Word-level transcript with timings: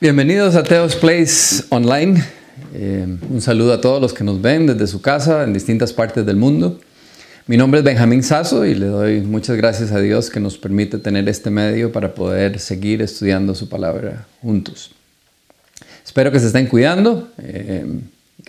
Bienvenidos 0.00 0.54
a 0.54 0.62
Teos 0.62 0.94
Place 0.94 1.64
Online. 1.70 2.22
Eh, 2.72 3.04
un 3.30 3.40
saludo 3.40 3.72
a 3.72 3.80
todos 3.80 4.00
los 4.00 4.12
que 4.12 4.22
nos 4.22 4.40
ven 4.40 4.68
desde 4.68 4.86
su 4.86 5.02
casa 5.02 5.42
en 5.42 5.52
distintas 5.52 5.92
partes 5.92 6.24
del 6.24 6.36
mundo. 6.36 6.78
Mi 7.48 7.56
nombre 7.56 7.80
es 7.80 7.84
Benjamín 7.84 8.22
Sasso 8.22 8.64
y 8.64 8.76
le 8.76 8.86
doy 8.86 9.22
muchas 9.22 9.56
gracias 9.56 9.90
a 9.90 9.98
Dios 9.98 10.30
que 10.30 10.38
nos 10.38 10.56
permite 10.56 10.98
tener 10.98 11.28
este 11.28 11.50
medio 11.50 11.90
para 11.90 12.14
poder 12.14 12.60
seguir 12.60 13.02
estudiando 13.02 13.56
su 13.56 13.68
palabra 13.68 14.24
juntos. 14.40 14.92
Espero 16.06 16.30
que 16.30 16.38
se 16.38 16.46
estén 16.46 16.68
cuidando, 16.68 17.30
eh, 17.38 17.84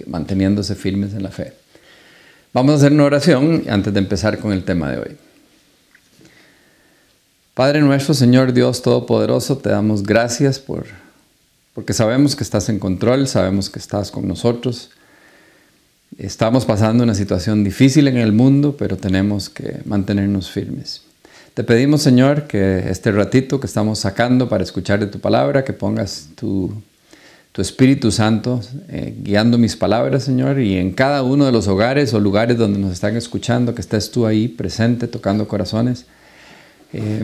manteniéndose 0.05 0.75
firmes 0.75 1.16
en 1.16 1.23
la 1.23 1.31
fe. 1.31 1.53
Vamos 2.53 2.73
a 2.73 2.75
hacer 2.75 2.91
una 2.91 3.05
oración 3.05 3.63
antes 3.67 3.91
de 3.91 3.97
empezar 3.97 4.38
con 4.38 4.53
el 4.53 4.63
tema 4.63 4.91
de 4.91 4.99
hoy. 4.99 5.17
Padre 7.55 7.81
nuestro, 7.81 8.13
Señor 8.13 8.53
Dios 8.53 8.83
Todopoderoso, 8.83 9.57
te 9.57 9.69
damos 9.69 10.03
gracias 10.03 10.59
por 10.59 11.08
porque 11.79 11.93
sabemos 11.93 12.35
que 12.35 12.43
estás 12.43 12.67
en 12.67 12.77
control, 12.77 13.25
sabemos 13.25 13.69
que 13.69 13.79
estás 13.79 14.11
con 14.11 14.27
nosotros. 14.27 14.89
Estamos 16.17 16.65
pasando 16.65 17.05
una 17.05 17.15
situación 17.15 17.63
difícil 17.63 18.09
en 18.09 18.17
el 18.17 18.33
mundo, 18.33 18.75
pero 18.77 18.97
tenemos 18.97 19.47
que 19.47 19.79
mantenernos 19.85 20.52
firmes. 20.52 21.03
Te 21.53 21.63
pedimos, 21.63 22.02
Señor, 22.02 22.47
que 22.47 22.89
este 22.89 23.13
ratito 23.13 23.61
que 23.61 23.65
estamos 23.65 23.99
sacando 23.99 24.49
para 24.49 24.61
escuchar 24.61 24.99
de 24.99 25.07
tu 25.07 25.21
palabra, 25.21 25.63
que 25.63 25.71
pongas 25.71 26.27
tu, 26.35 26.73
tu 27.53 27.61
Espíritu 27.61 28.11
Santo 28.11 28.59
eh, 28.89 29.16
guiando 29.17 29.57
mis 29.57 29.77
palabras, 29.77 30.25
Señor, 30.25 30.59
y 30.59 30.75
en 30.75 30.91
cada 30.91 31.23
uno 31.23 31.45
de 31.45 31.53
los 31.53 31.69
hogares 31.69 32.13
o 32.13 32.19
lugares 32.19 32.57
donde 32.57 32.77
nos 32.77 32.91
están 32.91 33.16
escuchando, 33.16 33.73
que 33.73 33.80
estés 33.80 34.11
tú 34.11 34.25
ahí 34.25 34.50
presente, 34.50 35.07
tocando 35.07 35.47
corazones. 35.47 36.07
Eh, 36.91 37.23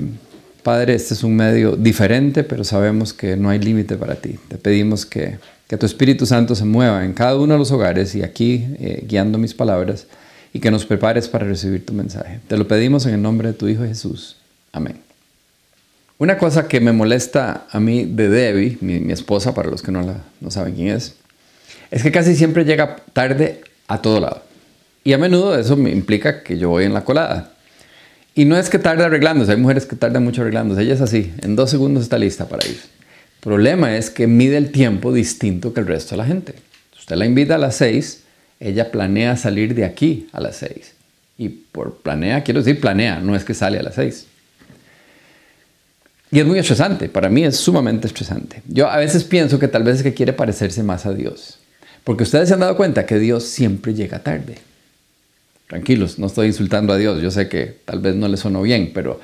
Padre, 0.65 0.95
este 0.95 1.13
es 1.13 1.23
un 1.23 1.35
medio 1.35 1.75
diferente, 1.75 2.43
pero 2.43 2.63
sabemos 2.63 3.13
que 3.13 3.37
no 3.37 3.51
hay 3.51 3.59
límite 3.59 3.97
para 3.97 4.15
ti. 4.15 4.39
Te 4.47 4.57
pedimos 4.57 5.05
que, 5.05 5.37
tu 5.79 5.85
Espíritu 5.85 6.25
Santo 6.25 6.55
se 6.55 6.65
mueva 6.65 7.05
en 7.05 7.13
cada 7.13 7.37
uno 7.37 7.53
de 7.53 7.59
los 7.59 7.69
hogares 7.69 8.15
y 8.15 8.23
aquí 8.23 8.65
eh, 8.79 9.05
guiando 9.07 9.37
mis 9.37 9.53
palabras 9.53 10.07
y 10.53 10.59
que 10.59 10.71
nos 10.71 10.83
prepares 10.83 11.27
para 11.27 11.45
recibir 11.45 11.85
tu 11.85 11.93
mensaje. 11.93 12.39
Te 12.47 12.57
lo 12.57 12.67
pedimos 12.67 13.05
en 13.05 13.13
el 13.13 13.21
nombre 13.21 13.49
de 13.49 13.53
tu 13.53 13.67
Hijo 13.67 13.83
Jesús. 13.83 14.37
Amén. 14.71 14.97
Una 16.17 16.39
cosa 16.39 16.67
que 16.67 16.79
me 16.79 16.93
molesta 16.93 17.67
a 17.69 17.79
mí 17.79 18.05
de 18.05 18.27
Debbie, 18.27 18.79
mi, 18.81 19.11
esposa, 19.11 19.53
para 19.53 19.69
los 19.69 19.83
que 19.83 19.91
no, 19.91 20.01
la, 20.01 20.23
no 20.41 20.49
saben 20.49 20.73
quién 20.73 20.87
es, 20.87 21.13
es 21.91 22.01
que 22.01 22.11
casi 22.11 22.35
siempre 22.35 22.65
llega 22.65 22.95
tarde 23.13 23.61
a 23.87 24.01
todo 24.01 24.19
lado. 24.19 24.41
Y 25.03 25.13
a 25.13 25.19
menudo 25.19 25.55
eso 25.59 25.77
me 25.77 25.91
implica 25.91 26.41
que 26.41 26.57
yo 26.57 26.69
voy 26.69 26.85
en 26.85 26.95
la 26.95 27.03
colada. 27.03 27.51
Y 28.35 28.43
no 28.43 28.57
es 28.57 28.69
que 28.69 28.79
tarde 28.79 29.05
arreglándose, 29.05 29.53
hay 29.53 29.57
mujeres 29.57 29.85
que 29.85 29.95
tardan 29.95 30.23
mucho 30.25 30.41
arreglándose, 30.41 30.81
ella 30.81 30.93
es 30.93 31.01
así, 31.01 31.33
en 31.41 31.55
dos 31.55 31.69
segundos 31.69 32.03
está 32.03 32.17
lista 32.17 32.49
para 32.49 32.67
ir. 32.67 32.75
El 32.75 33.41
problema 33.41 33.95
es 33.95 34.09
que 34.09 34.27
mide 34.27 34.57
el 34.57 34.71
tiempo 34.71 35.13
distinto 35.13 35.73
que 35.73 35.79
el 35.79 35.87
resto 35.87 36.11
de 36.11 36.17
la 36.17 36.25
gente. 36.25 36.55
Usted 36.97 37.15
la 37.15 37.25
invita 37.25 37.55
a 37.55 37.57
las 37.57 37.77
seis, 37.77 38.23
ella 38.59 38.91
planea 38.91 39.37
salir 39.37 39.73
de 39.73 39.85
aquí 39.85 40.27
a 40.33 40.41
las 40.41 40.57
seis. 40.57 40.93
Y 41.37 41.47
por 41.47 41.97
planea, 41.97 42.43
quiero 42.43 42.61
decir 42.61 42.81
planea, 42.81 43.19
no 43.19 43.35
es 43.35 43.45
que 43.45 43.53
sale 43.53 43.79
a 43.79 43.83
las 43.83 43.95
seis. 43.95 44.25
Y 46.29 46.39
es 46.39 46.45
muy 46.45 46.59
estresante, 46.59 47.07
para 47.07 47.29
mí 47.29 47.45
es 47.45 47.55
sumamente 47.55 48.07
estresante. 48.07 48.61
Yo 48.67 48.89
a 48.89 48.97
veces 48.97 49.23
pienso 49.23 49.59
que 49.59 49.69
tal 49.69 49.83
vez 49.83 49.97
es 49.97 50.03
que 50.03 50.13
quiere 50.13 50.33
parecerse 50.33 50.83
más 50.83 51.05
a 51.05 51.13
Dios. 51.13 51.59
Porque 52.03 52.23
ustedes 52.23 52.49
se 52.49 52.53
han 52.53 52.59
dado 52.59 52.75
cuenta 52.75 53.05
que 53.05 53.17
Dios 53.17 53.45
siempre 53.45 53.93
llega 53.93 54.19
tarde. 54.19 54.57
Tranquilos, 55.67 56.19
no 56.19 56.27
estoy 56.27 56.47
insultando 56.47 56.93
a 56.93 56.97
Dios, 56.97 57.21
yo 57.21 57.31
sé 57.31 57.49
que 57.49 57.77
tal 57.85 57.99
vez 57.99 58.15
no 58.15 58.27
les 58.27 58.39
sonó 58.39 58.61
bien, 58.61 58.91
pero, 58.93 59.19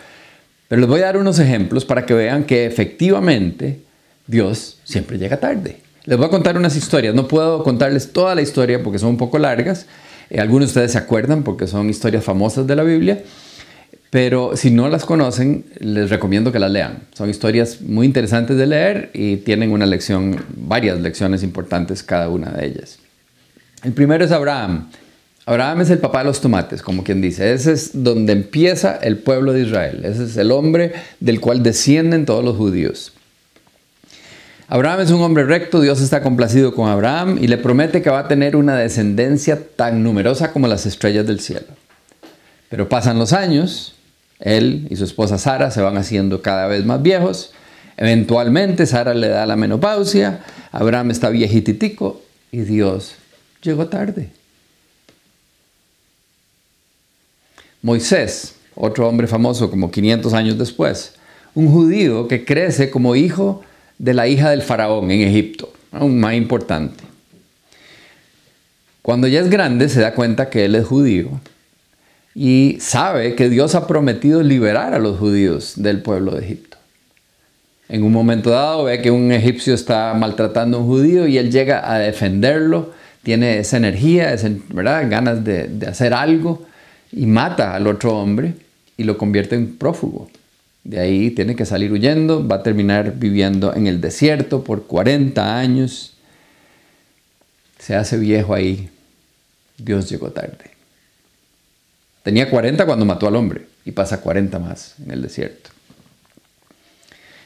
pero 0.68 0.82
les 0.82 0.90
voy 0.90 1.02
a 1.02 1.06
dar 1.06 1.18
unos 1.18 1.38
ejemplos 1.38 1.86
para 1.86 2.06
que 2.06 2.16
vean 2.16 2.46
que 2.46 2.66
efectivamente 2.66 3.80
Dios 4.26 4.80
siempre 4.84 5.20
llega 5.20 5.40
tarde. 5.40 5.78
Les 6.06 6.18
voy 6.18 6.26
a 6.26 6.30
contar 6.30 6.58
unas 6.58 6.76
historias, 6.76 7.14
no 7.14 7.28
puedo 7.28 7.64
contarles 7.64 8.12
toda 8.12 8.34
la 8.34 8.42
historia 8.42 8.82
porque 8.82 8.98
son 8.98 9.10
un 9.10 9.18
poco 9.18 9.38
largas, 9.38 9.86
eh, 10.32 10.40
algunos 10.40 10.70
de 10.70 10.72
ustedes 10.72 10.94
se 10.94 10.98
acuerdan 10.98 11.44
porque 11.44 11.68
son 11.68 11.90
historias 11.90 12.24
famosas 12.24 12.66
de 12.66 12.76
la 12.76 12.84
Biblia, 12.84 13.22
pero 14.10 14.58
si 14.58 14.72
no 14.72 14.90
las 14.90 15.06
conocen, 15.06 15.66
les 15.80 16.10
recomiendo 16.10 16.52
que 16.52 16.60
las 16.60 16.72
lean. 16.72 17.04
Son 17.14 17.30
historias 17.30 17.82
muy 17.82 18.06
interesantes 18.08 18.58
de 18.58 18.66
leer 18.66 19.12
y 19.14 19.38
tienen 19.38 19.72
una 19.72 19.86
lección, 19.86 20.44
varias 20.56 21.00
lecciones 21.00 21.44
importantes 21.44 22.02
cada 22.02 22.30
una 22.30 22.50
de 22.50 22.66
ellas. 22.66 22.98
El 23.84 23.94
primero 23.94 24.26
es 24.26 24.32
Abraham. 24.32 24.90
Abraham 25.46 25.82
es 25.82 25.90
el 25.90 25.98
papá 25.98 26.20
de 26.20 26.26
los 26.26 26.40
tomates, 26.40 26.82
como 26.82 27.04
quien 27.04 27.20
dice. 27.20 27.54
Ese 27.54 27.74
es 27.74 28.04
donde 28.04 28.34
empieza 28.34 28.96
el 28.98 29.18
pueblo 29.18 29.54
de 29.54 29.62
Israel. 29.62 30.02
Ese 30.06 30.26
es 30.26 30.38
el 30.38 30.52
hombre 30.52 30.94
del 31.20 31.40
cual 31.42 31.64
descienden 31.64 32.26
todos 32.26 32.46
los 32.46 32.58
judíos. 32.58 33.14
Abraham 34.68 35.02
es 35.02 35.12
un 35.12 35.22
hombre 35.22 35.44
recto, 35.44 35.82
Dios 35.82 36.00
está 36.00 36.22
complacido 36.22 36.74
con 36.74 36.88
Abraham 36.88 37.38
y 37.42 37.48
le 37.48 37.58
promete 37.58 38.02
que 38.02 38.10
va 38.10 38.20
a 38.20 38.28
tener 38.30 38.56
una 38.56 38.78
descendencia 38.78 39.60
tan 39.76 40.02
numerosa 40.02 40.54
como 40.54 40.68
las 40.68 40.86
estrellas 40.86 41.28
del 41.28 41.42
cielo. 41.42 41.68
Pero 42.70 42.88
pasan 42.88 43.20
los 43.20 43.34
años, 43.34 43.96
él 44.40 44.88
y 44.90 44.96
su 44.96 45.04
esposa 45.04 45.38
Sara 45.38 45.72
se 45.72 45.82
van 45.82 45.98
haciendo 45.98 46.42
cada 46.42 46.68
vez 46.68 46.86
más 46.86 47.02
viejos. 47.02 47.52
Eventualmente 47.98 48.86
Sara 48.86 49.14
le 49.14 49.28
da 49.28 49.46
la 49.46 49.58
menopausia, 49.58 50.40
Abraham 50.72 51.12
está 51.12 51.30
viejititico 51.30 52.22
y 52.52 52.62
Dios 52.62 53.16
llegó 53.62 53.88
tarde. 53.88 54.30
Moisés, 57.82 58.56
otro 58.76 59.08
hombre 59.08 59.28
famoso 59.28 59.70
como 59.72 59.90
500 59.90 60.34
años 60.34 60.58
después, 60.58 61.14
un 61.56 61.72
judío 61.72 62.28
que 62.28 62.46
crece 62.46 62.90
como 62.90 63.16
hijo 63.16 63.64
de 63.98 64.14
la 64.14 64.28
hija 64.28 64.50
del 64.52 64.62
faraón 64.62 65.12
en 65.12 65.22
Egipto, 65.22 65.72
aún 65.92 66.20
más 66.20 66.36
importante. 66.36 67.04
Cuando 69.02 69.28
ya 69.28 69.40
es 69.40 69.50
grande 69.50 69.90
se 69.90 70.02
da 70.02 70.14
cuenta 70.14 70.50
que 70.50 70.66
él 70.66 70.76
es 70.76 70.86
judío 70.86 71.30
y 72.36 72.78
sabe 72.80 73.36
que 73.36 73.50
Dios 73.50 73.74
ha 73.74 73.88
prometido 73.88 74.44
liberar 74.44 74.94
a 74.94 75.00
los 75.00 75.18
judíos 75.18 75.74
del 75.76 76.02
pueblo 76.02 76.34
de 76.36 76.46
Egipto. 76.46 76.78
En 77.90 78.04
un 78.04 78.12
momento 78.12 78.52
dado 78.52 78.86
ve 78.86 79.02
que 79.02 79.12
un 79.12 79.32
egipcio 79.32 79.74
está 79.74 80.14
maltratando 80.14 80.78
a 80.78 80.82
un 80.82 80.88
judío 80.88 81.28
y 81.28 81.38
él 81.38 81.52
llega 81.52 81.92
a 81.92 81.98
defenderlo, 81.98 82.92
tiene 83.24 83.58
esa 83.58 83.78
energía, 83.78 84.34
esa, 84.34 84.50
¿verdad? 84.70 85.10
ganas 85.10 85.44
de, 85.44 85.68
de 85.68 85.88
hacer 85.88 86.14
algo 86.14 86.66
y 87.12 87.26
mata 87.26 87.76
al 87.76 87.88
otro 87.88 88.18
hombre 88.18 88.56
y 88.98 89.04
lo 89.04 89.18
convierte 89.18 89.56
en 89.56 89.78
prófugo. 89.78 90.30
De 90.84 91.00
ahí 91.00 91.32
tiene 91.32 91.56
que 91.56 91.66
salir 91.66 91.92
huyendo, 91.92 92.48
va 92.48 92.58
a 92.58 92.64
terminar 92.64 93.14
viviendo 93.18 93.76
en 93.76 93.88
el 93.88 94.02
desierto 94.02 94.64
por 94.64 94.88
40 94.88 95.58
años. 95.58 96.14
Se 97.78 97.96
hace 97.96 98.18
viejo 98.18 98.54
ahí. 98.54 98.90
Dios 99.78 100.10
llegó 100.10 100.32
tarde. 100.32 100.72
Tenía 102.24 102.50
40 102.50 102.86
cuando 102.86 103.06
mató 103.06 103.28
al 103.28 103.36
hombre 103.36 103.66
y 103.86 103.92
pasa 103.92 104.22
40 104.22 104.60
más 104.60 104.96
en 105.04 105.12
el 105.12 105.22
desierto. 105.22 105.70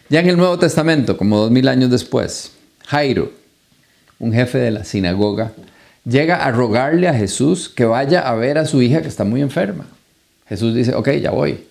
Ya 0.09 0.19
en 0.19 0.29
el 0.29 0.37
Nuevo 0.37 0.59
Testamento, 0.59 1.17
como 1.17 1.39
dos 1.39 1.51
mil 1.51 1.67
años 1.67 1.89
después, 1.89 2.51
Jairo, 2.85 3.31
un 4.19 4.33
jefe 4.33 4.59
de 4.59 4.71
la 4.71 4.83
sinagoga, 4.83 5.53
llega 6.05 6.45
a 6.45 6.51
rogarle 6.51 7.07
a 7.07 7.13
Jesús 7.13 7.67
que 7.69 7.85
vaya 7.85 8.21
a 8.21 8.35
ver 8.35 8.57
a 8.57 8.65
su 8.65 8.81
hija 8.81 9.01
que 9.01 9.07
está 9.07 9.23
muy 9.23 9.41
enferma. 9.41 9.85
Jesús 10.47 10.75
dice, 10.75 10.93
ok, 10.93 11.09
ya 11.13 11.31
voy. 11.31 11.65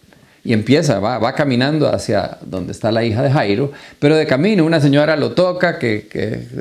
Y 0.47 0.53
empieza, 0.53 1.01
va, 1.01 1.19
va 1.19 1.35
caminando 1.35 1.89
hacia 1.89 2.37
donde 2.45 2.73
está 2.73 2.93
la 2.93 3.03
hija 3.03 3.23
de 3.23 3.31
Jairo, 3.31 3.73
pero 3.99 4.15
de 4.15 4.27
camino 4.27 4.67
una 4.67 4.79
señora 4.79 5.17
lo 5.17 5.33
toca 5.33 5.79
que, 5.79 6.07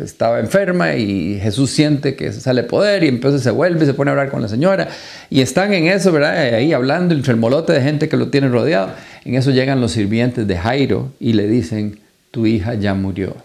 estaba 0.02 0.40
enferma 0.40 0.96
y 0.96 1.38
Jesús 1.42 1.72
siente 1.72 2.16
que 2.16 2.32
sale 2.32 2.64
poder 2.64 3.04
y 3.04 3.10
entonces 3.10 3.44
se 3.44 3.52
vuelve 3.52 3.84
y 3.84 3.88
se 3.88 3.94
pone 3.94 4.10
a 4.10 4.14
hablar 4.14 4.30
con 4.30 4.42
la 4.42 4.48
señora. 4.48 4.88
Y 5.30 5.42
están 5.42 5.74
en 5.74 5.88
eso, 5.88 6.14
¿verdad? 6.14 6.38
Ahí 6.38 6.72
hablando, 6.72 7.14
el 7.14 7.36
molote 7.36 7.74
de 7.74 7.82
gente 7.82 8.08
que 8.08 8.16
lo 8.16 8.30
tiene 8.30 8.48
rodeado. 8.48 8.92
En 9.26 9.36
eso 9.36 9.52
llegan 9.52 9.82
los 9.82 9.92
sirvientes 9.92 10.48
de 10.48 10.58
Jairo 10.58 11.12
y 11.20 11.34
le 11.34 11.48
dicen, 11.48 12.00
tu 12.32 12.46
hija 12.46 12.76
ya 12.76 12.94
murió. 12.94 13.36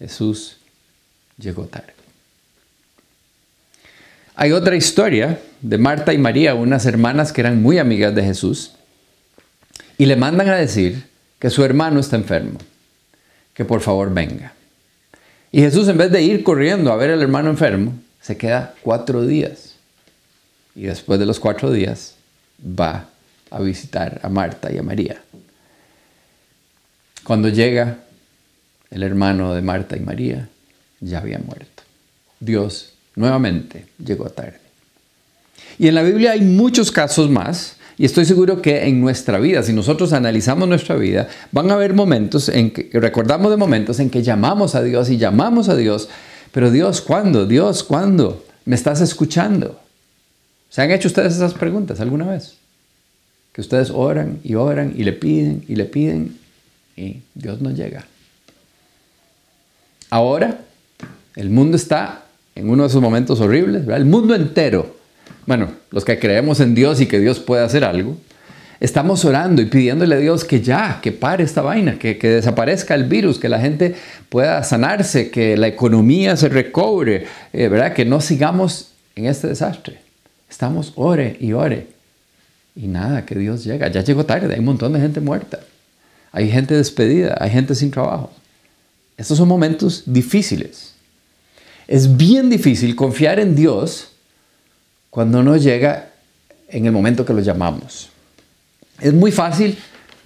Jesús 0.00 0.56
llegó 1.38 1.66
tarde. 1.66 2.01
Hay 4.34 4.52
otra 4.52 4.76
historia 4.76 5.40
de 5.60 5.78
Marta 5.78 6.12
y 6.12 6.18
María, 6.18 6.54
unas 6.54 6.86
hermanas 6.86 7.32
que 7.32 7.42
eran 7.42 7.62
muy 7.62 7.78
amigas 7.78 8.14
de 8.14 8.24
Jesús, 8.24 8.72
y 9.98 10.06
le 10.06 10.16
mandan 10.16 10.48
a 10.48 10.56
decir 10.56 11.04
que 11.38 11.50
su 11.50 11.64
hermano 11.64 12.00
está 12.00 12.16
enfermo, 12.16 12.58
que 13.52 13.64
por 13.64 13.80
favor 13.80 14.12
venga. 14.12 14.54
Y 15.50 15.60
Jesús 15.60 15.86
en 15.88 15.98
vez 15.98 16.10
de 16.10 16.22
ir 16.22 16.42
corriendo 16.42 16.92
a 16.92 16.96
ver 16.96 17.10
al 17.10 17.20
hermano 17.20 17.50
enfermo, 17.50 17.94
se 18.20 18.36
queda 18.36 18.74
cuatro 18.82 19.26
días. 19.26 19.74
Y 20.74 20.84
después 20.84 21.20
de 21.20 21.26
los 21.26 21.38
cuatro 21.38 21.70
días 21.70 22.14
va 22.62 23.08
a 23.50 23.60
visitar 23.60 24.18
a 24.22 24.30
Marta 24.30 24.72
y 24.72 24.78
a 24.78 24.82
María. 24.82 25.20
Cuando 27.24 27.50
llega 27.50 27.98
el 28.90 29.02
hermano 29.02 29.54
de 29.54 29.60
Marta 29.60 29.96
y 29.96 30.00
María, 30.00 30.48
ya 31.00 31.18
había 31.18 31.38
muerto. 31.38 31.82
Dios 32.40 32.91
nuevamente 33.16 33.86
llegó 34.04 34.28
tarde. 34.30 34.58
Y 35.78 35.88
en 35.88 35.94
la 35.94 36.02
Biblia 36.02 36.32
hay 36.32 36.42
muchos 36.42 36.90
casos 36.90 37.30
más, 37.30 37.76
Y 37.98 38.06
estoy 38.06 38.24
seguro 38.24 38.62
que 38.62 38.88
en 38.88 39.00
nuestra 39.00 39.38
vida, 39.38 39.62
si 39.62 39.72
nosotros 39.72 40.12
analizamos 40.12 40.66
nuestra 40.66 40.96
vida, 40.96 41.28
van 41.52 41.70
a 41.70 41.74
haber 41.74 41.92
momentos 41.92 42.48
en 42.48 42.70
que 42.70 42.88
recordamos 42.94 43.50
de 43.50 43.58
momentos 43.58 44.00
en 44.00 44.08
que 44.08 44.22
llamamos 44.22 44.74
a 44.74 44.82
Dios 44.82 45.10
y 45.10 45.18
llamamos 45.18 45.68
a 45.68 45.76
Dios, 45.76 46.08
pero 46.52 46.70
Dios, 46.70 47.02
¿cuándo? 47.02 47.46
Dios, 47.46 47.84
¿cuándo? 47.84 48.44
¿Me 48.64 48.76
estás 48.76 49.02
escuchando? 49.02 49.78
¿Se 50.70 50.80
han 50.80 50.90
hecho 50.90 51.08
ustedes 51.08 51.34
esas 51.34 51.54
preguntas 51.54 52.00
alguna 52.00 52.26
vez? 52.26 52.56
Que 53.52 53.60
ustedes 53.60 53.90
oran 53.90 54.40
y 54.42 54.54
oran 54.54 54.94
y 54.96 55.04
le 55.04 55.12
piden 55.12 55.62
y 55.68 55.76
le 55.76 55.84
piden 55.84 56.38
y 56.96 57.20
Dios 57.34 57.60
no 57.60 57.70
llega. 57.70 58.06
Ahora, 60.08 60.60
el 61.36 61.50
mundo 61.50 61.76
está 61.76 62.21
en 62.54 62.68
uno 62.68 62.82
de 62.82 62.88
esos 62.88 63.02
momentos 63.02 63.40
horribles, 63.40 63.86
¿verdad? 63.86 64.00
El 64.00 64.08
mundo 64.08 64.34
entero 64.34 65.02
bueno, 65.46 65.72
los 65.90 66.04
que 66.04 66.18
creemos 66.18 66.60
en 66.60 66.74
Dios 66.74 67.00
y 67.00 67.06
que 67.06 67.18
Dios 67.18 67.40
puede 67.40 67.64
hacer 67.64 67.84
algo, 67.84 68.16
estamos 68.78 69.24
orando 69.24 69.60
y 69.60 69.66
pidiéndole 69.66 70.14
a 70.14 70.18
Dios 70.18 70.44
que 70.44 70.60
ya, 70.60 71.00
que 71.02 71.10
pare 71.10 71.42
esta 71.42 71.62
vaina, 71.62 71.98
que, 71.98 72.14
desaparezca 72.14 72.94
el 72.94 73.04
virus, 73.04 73.38
que 73.38 73.48
la 73.48 73.60
gente 73.60 73.94
pueda 74.28 74.62
sanarse, 74.62 75.30
que 75.30 75.56
la 75.56 75.66
economía 75.66 76.36
se 76.36 76.48
recobre, 76.48 77.26
eh, 77.52 77.68
¿verdad? 77.68 77.92
Que 77.92 78.04
no 78.04 78.20
sigamos 78.20 78.92
en 79.16 79.26
este 79.26 79.48
desastre. 79.48 80.00
Estamos 80.48 80.92
ore 80.96 81.36
y 81.40 81.52
ore. 81.52 81.88
Y 82.76 82.86
nada, 82.86 83.26
que 83.26 83.34
Dios 83.34 83.64
llega. 83.64 83.88
Ya 83.88 84.02
llegó 84.02 84.24
tarde, 84.24 84.52
hay 84.52 84.60
un 84.60 84.66
montón 84.66 84.92
de 84.92 85.00
gente 85.00 85.20
muerta. 85.20 85.60
Hay 86.30 86.50
gente 86.50 86.74
despedida, 86.74 87.36
hay 87.40 87.50
gente 87.50 87.74
sin 87.74 87.90
trabajo. 87.90 88.30
Estos 89.16 89.38
son 89.38 89.48
momentos 89.48 90.04
difíciles. 90.06 90.91
Es 91.88 92.16
bien 92.16 92.50
difícil 92.50 92.96
confiar 92.96 93.38
en 93.40 93.54
Dios 93.54 94.12
cuando 95.10 95.42
no 95.42 95.56
llega 95.56 96.10
en 96.68 96.86
el 96.86 96.92
momento 96.92 97.24
que 97.24 97.34
lo 97.34 97.40
llamamos. 97.40 98.10
Es 99.00 99.12
muy 99.12 99.32
fácil 99.32 99.78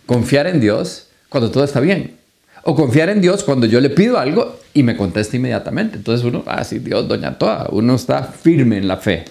confiar 0.07 0.47
en 0.47 0.61
Dios 0.61 1.09
cuando 1.29 1.51
todo 1.51 1.65
está 1.65 1.81
bien. 1.81 2.17
O 2.63 2.75
confiar 2.75 3.09
en 3.09 3.21
Dios 3.21 3.45
cuando 3.45 3.67
yo 3.67 3.81
le 3.81 3.91
pido 3.91 4.19
algo 4.19 4.59
y 4.75 4.83
me 4.83 4.97
contesta 4.97 5.37
inmediatamente. 5.37 5.97
Entonces 5.97 6.25
uno, 6.25 6.43
ah, 6.47 6.65
sí, 6.65 6.79
Dios, 6.79 7.07
doña 7.09 7.39
toda, 7.39 7.69
uno 7.71 7.95
está 7.95 8.23
firme 8.23 8.77
en 8.77 8.89
la 8.89 8.97
fe. 8.97 9.25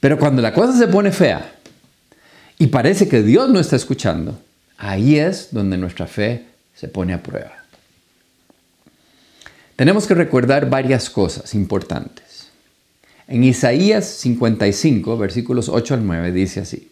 Pero 0.00 0.18
cuando 0.18 0.42
la 0.42 0.52
cosa 0.52 0.76
se 0.76 0.88
pone 0.88 1.12
fea 1.12 1.52
y 2.58 2.66
parece 2.66 3.08
que 3.08 3.22
Dios 3.22 3.48
no 3.48 3.60
está 3.60 3.76
escuchando, 3.76 4.38
ahí 4.76 5.18
es 5.18 5.48
donde 5.52 5.78
nuestra 5.78 6.06
fe 6.06 6.46
se 6.74 6.88
pone 6.88 7.14
a 7.14 7.22
prueba. 7.22 7.61
Tenemos 9.76 10.06
que 10.06 10.14
recordar 10.14 10.68
varias 10.68 11.08
cosas 11.08 11.54
importantes. 11.54 12.48
En 13.26 13.44
Isaías 13.44 14.04
55, 14.06 15.16
versículos 15.16 15.68
8 15.68 15.94
al 15.94 16.06
9, 16.06 16.32
dice 16.32 16.60
así, 16.60 16.90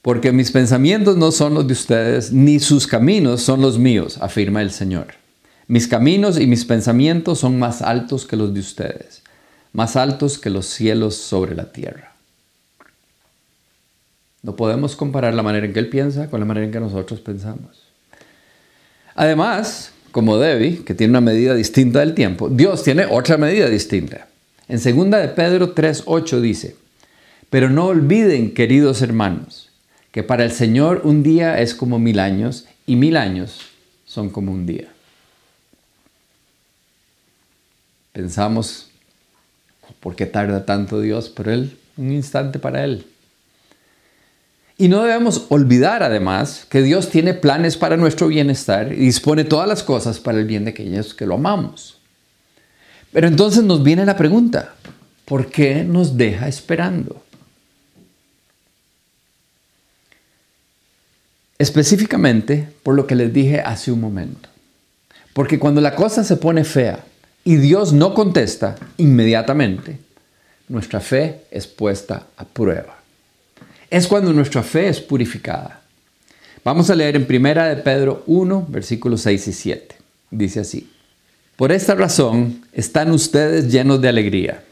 Porque 0.00 0.32
mis 0.32 0.50
pensamientos 0.50 1.16
no 1.16 1.32
son 1.32 1.54
los 1.54 1.66
de 1.66 1.74
ustedes, 1.74 2.32
ni 2.32 2.60
sus 2.60 2.86
caminos 2.86 3.42
son 3.42 3.60
los 3.60 3.78
míos, 3.78 4.18
afirma 4.20 4.62
el 4.62 4.70
Señor. 4.70 5.08
Mis 5.68 5.88
caminos 5.88 6.38
y 6.38 6.46
mis 6.46 6.64
pensamientos 6.64 7.40
son 7.40 7.58
más 7.58 7.82
altos 7.82 8.24
que 8.24 8.36
los 8.36 8.54
de 8.54 8.60
ustedes, 8.60 9.22
más 9.72 9.96
altos 9.96 10.38
que 10.38 10.48
los 10.48 10.66
cielos 10.66 11.16
sobre 11.16 11.54
la 11.54 11.72
tierra. 11.72 12.14
No 14.42 14.54
podemos 14.54 14.94
comparar 14.94 15.34
la 15.34 15.42
manera 15.42 15.66
en 15.66 15.72
que 15.72 15.80
Él 15.80 15.88
piensa 15.88 16.30
con 16.30 16.38
la 16.38 16.46
manera 16.46 16.66
en 16.66 16.72
que 16.72 16.78
nosotros 16.78 17.20
pensamos. 17.20 17.82
Además, 19.16 19.90
como 20.16 20.38
Debbie, 20.38 20.82
que 20.82 20.94
tiene 20.94 21.10
una 21.10 21.20
medida 21.20 21.54
distinta 21.54 21.98
del 22.00 22.14
tiempo, 22.14 22.48
Dios 22.48 22.82
tiene 22.82 23.04
otra 23.04 23.36
medida 23.36 23.68
distinta. 23.68 24.28
En 24.66 24.78
2 24.78 25.10
de 25.10 25.28
Pedro 25.28 25.74
3:8 25.74 26.40
dice, 26.40 26.74
"Pero 27.50 27.68
no 27.68 27.88
olviden, 27.88 28.54
queridos 28.54 29.02
hermanos, 29.02 29.68
que 30.12 30.22
para 30.22 30.44
el 30.44 30.52
Señor 30.52 31.02
un 31.04 31.22
día 31.22 31.60
es 31.60 31.74
como 31.74 31.98
mil 31.98 32.18
años 32.18 32.66
y 32.86 32.96
mil 32.96 33.14
años 33.18 33.60
son 34.06 34.30
como 34.30 34.52
un 34.52 34.64
día." 34.64 34.88
Pensamos, 38.14 38.88
¿por 40.00 40.16
qué 40.16 40.24
tarda 40.24 40.64
tanto 40.64 41.02
Dios? 41.02 41.28
Pero 41.28 41.52
Él, 41.52 41.76
un 41.98 42.10
instante 42.10 42.58
para 42.58 42.84
Él. 42.84 43.04
Y 44.78 44.88
no 44.88 45.02
debemos 45.02 45.46
olvidar 45.48 46.02
además 46.02 46.66
que 46.68 46.82
Dios 46.82 47.08
tiene 47.08 47.32
planes 47.32 47.76
para 47.76 47.96
nuestro 47.96 48.28
bienestar 48.28 48.92
y 48.92 48.96
dispone 48.96 49.44
todas 49.44 49.66
las 49.66 49.82
cosas 49.82 50.20
para 50.20 50.38
el 50.38 50.44
bien 50.44 50.64
de 50.64 50.70
aquellos 50.72 51.14
que 51.14 51.26
lo 51.26 51.36
amamos. 51.36 51.98
Pero 53.10 53.26
entonces 53.26 53.64
nos 53.64 53.82
viene 53.82 54.04
la 54.04 54.16
pregunta, 54.16 54.74
¿por 55.24 55.46
qué 55.46 55.82
nos 55.82 56.18
deja 56.18 56.46
esperando? 56.46 57.22
Específicamente 61.58 62.68
por 62.82 62.94
lo 62.94 63.06
que 63.06 63.14
les 63.14 63.32
dije 63.32 63.60
hace 63.60 63.90
un 63.90 64.00
momento. 64.00 64.50
Porque 65.32 65.58
cuando 65.58 65.80
la 65.80 65.94
cosa 65.94 66.22
se 66.22 66.36
pone 66.36 66.64
fea 66.64 67.02
y 67.44 67.56
Dios 67.56 67.94
no 67.94 68.12
contesta 68.12 68.76
inmediatamente, 68.98 69.98
nuestra 70.68 71.00
fe 71.00 71.44
es 71.50 71.66
puesta 71.66 72.26
a 72.36 72.44
prueba. 72.44 72.95
Es 73.90 74.06
cuando 74.06 74.32
nuestra 74.32 74.62
fe 74.62 74.88
es 74.88 75.00
purificada. 75.00 75.82
Vamos 76.64 76.90
a 76.90 76.94
leer 76.94 77.16
en 77.16 77.26
Primera 77.26 77.66
de 77.66 77.76
Pedro 77.76 78.22
1, 78.26 78.66
versículos 78.68 79.20
6 79.22 79.48
y 79.48 79.52
7. 79.52 79.96
Dice 80.30 80.60
así: 80.60 80.90
por 81.56 81.72
esta 81.72 81.94
razón 81.94 82.66
están 82.74 83.10
ustedes 83.12 83.72
llenos 83.72 84.02
de 84.02 84.10
alegría, 84.10 84.62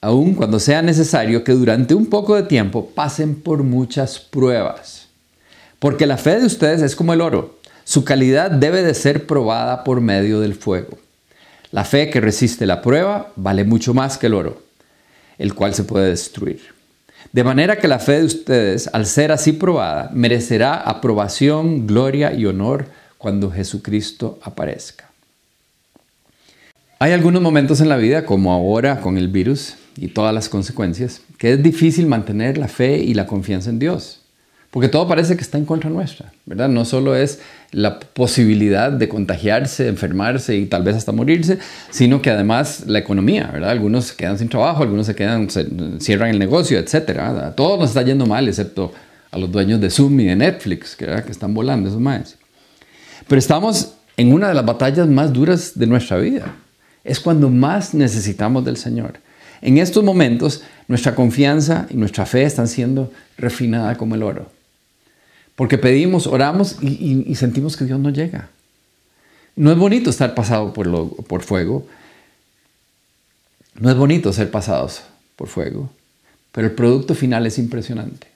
aun 0.00 0.34
cuando 0.34 0.58
sea 0.58 0.82
necesario 0.82 1.44
que 1.44 1.52
durante 1.52 1.94
un 1.94 2.06
poco 2.06 2.34
de 2.34 2.42
tiempo 2.42 2.90
pasen 2.92 3.36
por 3.36 3.62
muchas 3.62 4.18
pruebas. 4.18 5.06
Porque 5.78 6.06
la 6.06 6.16
fe 6.16 6.40
de 6.40 6.46
ustedes 6.46 6.82
es 6.82 6.96
como 6.96 7.12
el 7.12 7.20
oro, 7.20 7.60
su 7.84 8.02
calidad 8.02 8.50
debe 8.50 8.82
de 8.82 8.94
ser 8.94 9.28
probada 9.28 9.84
por 9.84 10.00
medio 10.00 10.40
del 10.40 10.56
fuego. 10.56 10.98
La 11.70 11.84
fe 11.84 12.10
que 12.10 12.20
resiste 12.20 12.66
la 12.66 12.82
prueba 12.82 13.30
vale 13.36 13.62
mucho 13.62 13.94
más 13.94 14.18
que 14.18 14.26
el 14.26 14.34
oro, 14.34 14.60
el 15.38 15.54
cual 15.54 15.72
se 15.72 15.84
puede 15.84 16.08
destruir. 16.08 16.75
De 17.32 17.44
manera 17.44 17.76
que 17.76 17.88
la 17.88 17.98
fe 17.98 18.18
de 18.18 18.24
ustedes, 18.24 18.88
al 18.92 19.06
ser 19.06 19.32
así 19.32 19.52
probada, 19.52 20.10
merecerá 20.12 20.74
aprobación, 20.74 21.86
gloria 21.86 22.32
y 22.32 22.46
honor 22.46 22.86
cuando 23.18 23.50
Jesucristo 23.50 24.38
aparezca. 24.42 25.10
Hay 26.98 27.12
algunos 27.12 27.42
momentos 27.42 27.80
en 27.80 27.88
la 27.88 27.96
vida, 27.96 28.24
como 28.24 28.52
ahora 28.52 29.00
con 29.00 29.18
el 29.18 29.28
virus 29.28 29.74
y 29.96 30.08
todas 30.08 30.34
las 30.34 30.48
consecuencias, 30.48 31.20
que 31.38 31.52
es 31.52 31.62
difícil 31.62 32.06
mantener 32.06 32.56
la 32.56 32.68
fe 32.68 32.98
y 32.98 33.14
la 33.14 33.26
confianza 33.26 33.68
en 33.68 33.78
Dios. 33.78 34.22
Porque 34.76 34.90
todo 34.90 35.08
parece 35.08 35.36
que 35.36 35.42
está 35.42 35.56
en 35.56 35.64
contra 35.64 35.88
nuestra, 35.88 36.30
¿verdad? 36.44 36.68
No 36.68 36.84
solo 36.84 37.16
es 37.16 37.40
la 37.72 37.98
posibilidad 37.98 38.92
de 38.92 39.08
contagiarse, 39.08 39.88
enfermarse 39.88 40.54
y 40.54 40.66
tal 40.66 40.82
vez 40.82 40.96
hasta 40.96 41.12
morirse, 41.12 41.58
sino 41.88 42.20
que 42.20 42.28
además 42.28 42.84
la 42.86 42.98
economía, 42.98 43.48
¿verdad? 43.50 43.70
Algunos 43.70 44.08
se 44.08 44.16
quedan 44.16 44.36
sin 44.36 44.50
trabajo, 44.50 44.82
algunos 44.82 45.06
se 45.06 45.14
quedan, 45.14 45.48
cierran 45.98 46.28
el 46.28 46.38
negocio, 46.38 46.78
etc. 46.78 47.54
Todo 47.56 47.78
nos 47.78 47.88
está 47.88 48.02
yendo 48.02 48.26
mal, 48.26 48.46
excepto 48.48 48.92
a 49.30 49.38
los 49.38 49.50
dueños 49.50 49.80
de 49.80 49.88
Zoom 49.88 50.20
y 50.20 50.26
de 50.26 50.36
Netflix, 50.36 50.94
que, 50.94 51.06
que 51.06 51.32
están 51.32 51.54
volando 51.54 51.88
esos 51.88 51.98
más. 52.02 52.36
Pero 53.26 53.38
estamos 53.38 53.94
en 54.18 54.30
una 54.30 54.48
de 54.48 54.54
las 54.56 54.66
batallas 54.66 55.08
más 55.08 55.32
duras 55.32 55.72
de 55.74 55.86
nuestra 55.86 56.18
vida 56.18 56.54
es 57.02 57.18
cuando 57.18 57.48
más 57.48 57.94
necesitamos 57.94 58.62
del 58.62 58.76
Señor. 58.76 59.20
En 59.62 59.78
estos 59.78 60.04
momentos, 60.04 60.64
nuestra 60.86 61.14
confianza 61.14 61.86
y 61.88 61.96
nuestra 61.96 62.26
fe 62.26 62.42
están 62.42 62.68
siendo 62.68 63.10
refinada 63.38 63.96
como 63.96 64.16
el 64.16 64.22
oro. 64.22 64.54
Porque 65.56 65.78
pedimos, 65.78 66.26
oramos 66.26 66.76
y, 66.82 67.34
sentimos 67.34 67.76
que 67.76 67.86
Dios 67.86 67.98
no 67.98 68.10
llega. 68.10 68.50
No 69.56 69.72
es 69.72 69.78
bonito 69.78 70.10
estar 70.10 70.34
pasado 70.34 70.72
por, 70.74 71.42
fuego. 71.42 71.86
No 73.80 73.90
es 73.90 73.96
bonito 73.96 74.32
ser 74.34 74.50
pasados 74.50 75.02
por 75.34 75.48
fuego. 75.48 75.90
Pero 76.52 76.68
el 76.68 76.74
producto 76.74 77.14
final 77.14 77.46
es 77.46 77.58
impresionante. 77.58 78.26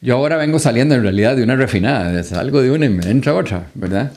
Yo 0.00 0.16
ahora 0.16 0.36
vengo 0.36 0.58
saliendo 0.58 0.96
en 0.96 1.02
realidad 1.02 1.36
de 1.36 1.44
una 1.44 1.56
refinada, 1.56 2.22
salgo 2.24 2.60
de 2.60 2.72
una 2.72 2.86
y 2.86 2.90
me 2.90 3.08
entra 3.08 3.34
otra, 3.34 3.68
¿verdad? 3.74 4.12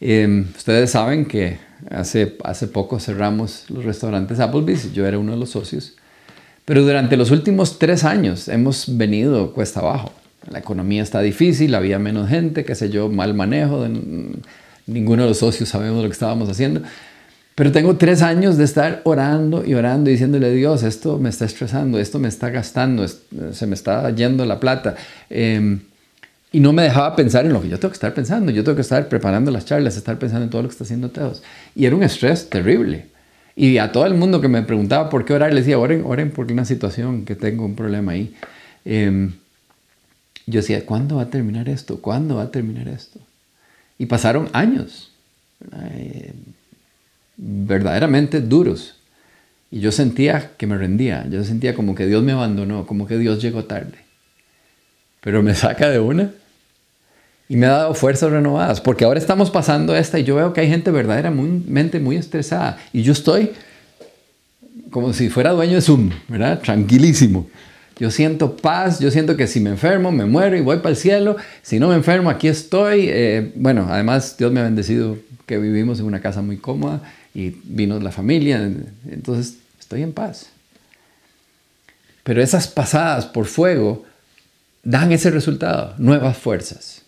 Eh, 0.00 0.46
ustedes 0.56 0.90
saben 0.90 1.26
que 1.26 1.58
hace 1.90 2.66
poco 2.66 2.98
cerramos 2.98 3.66
los 3.68 3.84
restaurantes 3.84 4.40
Applebee's, 4.40 4.92
yo 4.92 5.06
era 5.06 5.18
uno 5.18 5.32
de 5.32 5.38
los 5.38 5.50
socios, 5.50 5.94
pero 6.64 6.82
durante 6.82 7.16
los 7.16 7.30
últimos 7.30 7.78
tres 7.78 8.02
años 8.02 8.48
hemos 8.48 8.96
venido 8.96 9.52
cuesta 9.52 9.80
abajo. 9.80 10.12
La 10.48 10.58
economía 10.58 11.02
está 11.02 11.20
difícil, 11.20 11.74
había 11.74 11.98
menos 11.98 12.28
gente, 12.28 12.64
qué 12.64 12.74
sé 12.74 12.90
yo, 12.90 13.08
mal 13.08 13.34
manejo, 13.34 13.86
ninguno 14.86 15.22
de 15.22 15.28
los 15.28 15.38
socios 15.38 15.68
sabemos 15.68 16.02
lo 16.02 16.08
que 16.08 16.14
estábamos 16.14 16.48
haciendo. 16.48 16.82
Pero 17.54 17.72
tengo 17.72 17.96
tres 17.96 18.22
años 18.22 18.56
de 18.56 18.64
estar 18.64 19.02
orando 19.04 19.66
y 19.66 19.74
orando 19.74 20.08
y 20.08 20.14
diciéndole 20.14 20.50
Dios, 20.52 20.82
esto 20.82 21.18
me 21.18 21.28
está 21.28 21.44
estresando, 21.44 21.98
esto 21.98 22.18
me 22.18 22.28
está 22.28 22.48
gastando, 22.48 23.06
se 23.06 23.66
me 23.66 23.74
está 23.74 24.08
yendo 24.14 24.46
la 24.46 24.58
plata. 24.58 24.94
Eh, 25.28 25.78
y 26.52 26.60
no 26.60 26.72
me 26.72 26.82
dejaba 26.82 27.14
pensar 27.14 27.46
en 27.46 27.52
lo 27.52 27.62
que 27.62 27.68
yo 27.68 27.78
tengo 27.78 27.90
que 27.90 27.96
estar 27.96 28.12
pensando. 28.12 28.50
Yo 28.50 28.64
tengo 28.64 28.74
que 28.74 28.82
estar 28.82 29.08
preparando 29.08 29.50
las 29.50 29.64
charlas, 29.66 29.96
estar 29.96 30.18
pensando 30.18 30.44
en 30.44 30.50
todo 30.50 30.62
lo 30.62 30.68
que 30.68 30.72
está 30.72 30.84
haciendo 30.84 31.10
Teos. 31.10 31.42
Y 31.76 31.86
era 31.86 31.94
un 31.94 32.02
estrés 32.02 32.50
terrible. 32.50 33.06
Y 33.54 33.78
a 33.78 33.92
todo 33.92 34.06
el 34.06 34.14
mundo 34.14 34.40
que 34.40 34.48
me 34.48 34.62
preguntaba 34.62 35.10
por 35.10 35.24
qué 35.24 35.34
orar, 35.34 35.52
les 35.52 35.64
decía, 35.64 35.78
oren, 35.78 36.02
oren 36.04 36.30
por 36.30 36.50
una 36.50 36.64
situación 36.64 37.24
que 37.24 37.36
tengo, 37.36 37.64
un 37.64 37.76
problema 37.76 38.12
ahí. 38.12 38.34
Y 38.84 39.28
yo 40.50 40.60
decía, 40.60 40.84
¿cuándo 40.84 41.16
va 41.16 41.22
a 41.22 41.30
terminar 41.30 41.68
esto? 41.68 42.00
¿Cuándo 42.00 42.36
va 42.36 42.44
a 42.44 42.50
terminar 42.50 42.88
esto? 42.88 43.18
Y 43.98 44.06
pasaron 44.06 44.48
años, 44.52 45.10
eh, 45.72 46.32
verdaderamente 47.36 48.40
duros. 48.40 48.96
Y 49.70 49.80
yo 49.80 49.92
sentía 49.92 50.52
que 50.56 50.66
me 50.66 50.76
rendía, 50.76 51.26
yo 51.30 51.44
sentía 51.44 51.74
como 51.74 51.94
que 51.94 52.06
Dios 52.06 52.22
me 52.22 52.32
abandonó, 52.32 52.86
como 52.86 53.06
que 53.06 53.18
Dios 53.18 53.40
llegó 53.40 53.64
tarde. 53.64 53.98
Pero 55.20 55.42
me 55.42 55.54
saca 55.54 55.88
de 55.88 56.00
una 56.00 56.32
y 57.48 57.56
me 57.56 57.66
ha 57.66 57.70
dado 57.70 57.94
fuerzas 57.94 58.30
renovadas, 58.30 58.80
porque 58.80 59.04
ahora 59.04 59.18
estamos 59.18 59.50
pasando 59.50 59.96
esta 59.96 60.18
y 60.18 60.24
yo 60.24 60.36
veo 60.36 60.52
que 60.52 60.60
hay 60.60 60.68
gente 60.68 60.90
verdaderamente 60.90 62.00
muy 62.00 62.16
estresada 62.16 62.78
y 62.92 63.02
yo 63.02 63.12
estoy 63.12 63.50
como 64.90 65.12
si 65.12 65.28
fuera 65.28 65.50
dueño 65.50 65.74
de 65.74 65.80
Zoom, 65.80 66.10
¿verdad? 66.28 66.60
Tranquilísimo. 66.60 67.48
Yo 68.00 68.10
siento 68.10 68.56
paz, 68.56 68.98
yo 68.98 69.10
siento 69.10 69.36
que 69.36 69.46
si 69.46 69.60
me 69.60 69.68
enfermo, 69.68 70.10
me 70.10 70.24
muero 70.24 70.56
y 70.56 70.62
voy 70.62 70.78
para 70.78 70.88
el 70.88 70.96
cielo. 70.96 71.36
Si 71.60 71.78
no 71.78 71.88
me 71.88 71.94
enfermo, 71.94 72.30
aquí 72.30 72.48
estoy. 72.48 73.08
Eh, 73.10 73.52
bueno, 73.56 73.88
además 73.90 74.36
Dios 74.38 74.50
me 74.50 74.60
ha 74.60 74.62
bendecido 74.62 75.18
que 75.44 75.58
vivimos 75.58 76.00
en 76.00 76.06
una 76.06 76.22
casa 76.22 76.40
muy 76.40 76.56
cómoda 76.56 77.02
y 77.34 77.50
vino 77.62 78.00
la 78.00 78.10
familia. 78.10 78.70
Entonces 79.10 79.58
estoy 79.78 80.02
en 80.02 80.14
paz. 80.14 80.48
Pero 82.22 82.40
esas 82.42 82.68
pasadas 82.68 83.26
por 83.26 83.44
fuego 83.44 84.06
dan 84.82 85.12
ese 85.12 85.30
resultado, 85.30 85.94
nuevas 85.98 86.38
fuerzas. 86.38 87.02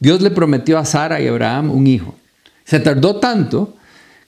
Dios 0.00 0.20
le 0.22 0.32
prometió 0.32 0.78
a 0.78 0.84
Sara 0.84 1.20
y 1.20 1.28
Abraham 1.28 1.70
un 1.70 1.86
hijo. 1.86 2.16
Se 2.64 2.80
tardó 2.80 3.20
tanto 3.20 3.76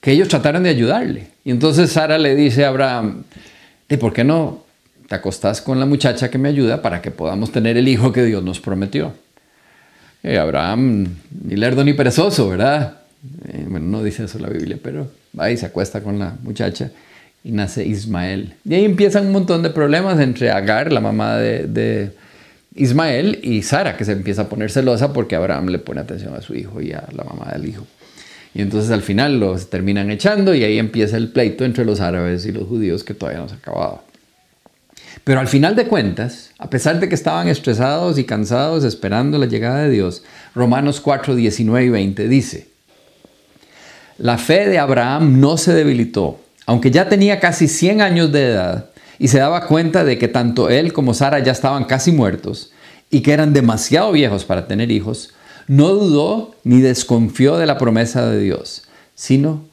que 0.00 0.12
ellos 0.12 0.28
trataron 0.28 0.62
de 0.62 0.70
ayudarle. 0.70 1.26
Y 1.44 1.50
entonces 1.50 1.90
Sara 1.90 2.18
le 2.18 2.36
dice 2.36 2.64
a 2.64 2.68
Abraham, 2.68 3.24
¿y 3.88 3.96
por 3.96 4.12
qué 4.12 4.22
no 4.22 4.62
te 5.12 5.16
acostás 5.16 5.61
con 5.61 5.78
la 5.78 5.85
muchacha 5.85 6.31
que 6.31 6.38
me 6.38 6.49
ayuda 6.49 6.81
para 6.81 7.02
que 7.02 7.11
podamos 7.11 7.52
tener 7.52 7.76
el 7.76 7.87
hijo 7.87 8.14
que 8.14 8.25
Dios 8.25 8.42
nos 8.42 8.61
prometió. 8.61 9.12
Eh, 10.23 10.38
Abraham, 10.38 11.07
ni 11.45 11.54
lerdo 11.54 11.85
ni 11.85 11.92
perezoso, 11.92 12.49
¿verdad? 12.49 13.00
Eh, 13.47 13.66
bueno, 13.69 13.88
no 13.88 14.02
dice 14.02 14.25
eso 14.25 14.38
la 14.38 14.49
Biblia, 14.49 14.78
pero 14.83 15.12
va 15.38 15.50
y 15.50 15.59
se 15.59 15.66
acuesta 15.66 16.00
con 16.00 16.19
la 16.19 16.38
muchacha 16.42 16.90
y 17.45 17.52
nace 17.52 17.85
Ismael. 17.85 18.54
Y 18.64 18.73
ahí 18.73 18.87
empiezan 18.87 19.26
un 19.26 19.33
montón 19.33 19.62
de 19.62 19.69
problemas 19.69 20.19
entre 20.19 20.50
Agar, 20.50 20.90
la 20.90 21.00
mamá 21.00 21.37
de, 21.37 21.66
de 21.66 22.12
Ismael, 22.75 23.38
y 23.42 23.61
Sara, 23.61 23.99
que 23.99 24.07
se 24.07 24.12
empieza 24.12 24.42
a 24.42 24.49
poner 24.49 24.71
celosa 24.71 25.12
porque 25.12 25.37
Abraham 25.37 25.66
le 25.66 25.78
pone 25.78 26.00
atención 26.00 26.35
a 26.35 26.40
su 26.40 26.54
hijo 26.54 26.81
y 26.81 26.92
a 26.92 27.07
la 27.14 27.25
mamá 27.25 27.52
del 27.52 27.69
hijo. 27.69 27.87
Y 28.54 28.62
entonces 28.62 28.90
al 28.90 29.02
final 29.02 29.38
los 29.38 29.69
terminan 29.69 30.11
echando 30.11 30.54
y 30.54 30.64
ahí 30.64 30.78
empieza 30.78 31.19
el 31.19 31.28
pleito 31.28 31.66
entre 31.66 31.85
los 31.85 32.00
árabes 32.00 32.47
y 32.47 32.52
los 32.52 32.66
judíos 32.66 33.04
que 33.04 33.12
todavía 33.12 33.42
no 33.42 33.49
se 33.50 33.57
ha 33.57 33.59
acabado. 33.59 34.04
Pero 35.25 35.40
al 35.40 35.49
final 35.49 35.76
de 35.76 35.87
cuentas, 35.87 36.50
a 36.59 36.69
pesar 36.71 37.00
de 37.00 37.09
que 37.09 37.14
estaban 37.14 37.49
estresados 37.49 38.19
y 38.19 38.25
cansados 38.25 38.85
esperando 38.85 39.38
la 39.38 39.47
llegada 39.47 39.83
de 39.83 39.90
Dios, 39.90 40.23
Romanos 40.54 41.00
4, 41.00 41.35
19 41.35 41.87
y 41.87 41.88
20 41.90 42.28
dice, 42.28 42.69
la 44.19 44.38
fe 44.38 44.69
de 44.69 44.78
Abraham 44.78 45.40
no 45.40 45.57
se 45.57 45.75
debilitó, 45.75 46.40
aunque 46.66 46.90
ya 46.90 47.09
tenía 47.09 47.40
casi 47.40 47.69
100 47.69 48.00
años 48.00 48.33
de 48.33 48.50
edad 48.50 48.90
y 49.19 49.28
se 49.28 49.38
daba 49.38 49.66
cuenta 49.66 50.04
de 50.04 50.19
que 50.19 50.28
tanto 50.28 50.71
él 50.71 50.92
como 50.92 51.14
Sara 51.14 51.38
ya 51.38 51.52
estaban 51.52 51.85
casi 51.85 52.12
muertos 52.12 52.73
y 53.11 53.21
que 53.21 53.33
eran 53.33 53.52
demasiado 53.52 54.12
viejos 54.12 54.45
para 54.45 54.66
tener 54.66 54.90
hijos, 54.90 55.35
no 55.69 55.88
dudó 55.88 56.54
ni 56.64 56.81
desconfió 56.81 57.57
de 57.57 57.66
la 57.66 57.78
promesa 57.78 58.28
de 58.28 58.40
Dios, 58.40 58.85
sino 59.14 59.64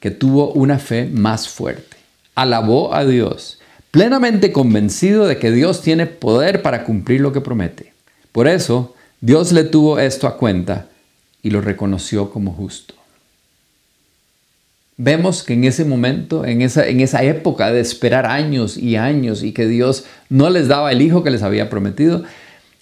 que 0.00 0.10
tuvo 0.10 0.52
una 0.52 0.78
fe 0.78 1.06
más 1.06 1.48
fuerte. 1.48 1.96
Alabó 2.34 2.94
a 2.94 3.04
Dios 3.04 3.59
plenamente 3.90 4.52
convencido 4.52 5.26
de 5.26 5.38
que 5.38 5.50
Dios 5.50 5.82
tiene 5.82 6.06
poder 6.06 6.62
para 6.62 6.84
cumplir 6.84 7.20
lo 7.20 7.32
que 7.32 7.40
promete. 7.40 7.92
Por 8.32 8.46
eso, 8.46 8.94
Dios 9.20 9.52
le 9.52 9.64
tuvo 9.64 9.98
esto 9.98 10.26
a 10.26 10.36
cuenta 10.36 10.86
y 11.42 11.50
lo 11.50 11.60
reconoció 11.60 12.30
como 12.30 12.52
justo. 12.52 12.94
Vemos 14.96 15.42
que 15.42 15.54
en 15.54 15.64
ese 15.64 15.84
momento, 15.84 16.44
en 16.44 16.60
esa, 16.60 17.22
época 17.22 17.72
de 17.72 17.80
esperar 17.80 18.26
años 18.26 18.76
y 18.76 18.96
años 18.96 19.42
y 19.42 19.52
que 19.52 19.66
Dios 19.66 20.04
no 20.28 20.50
les 20.50 20.68
daba 20.68 20.92
el 20.92 21.00
hijo 21.00 21.24
que 21.24 21.30
les 21.30 21.42
había 21.42 21.70
prometido, 21.70 22.22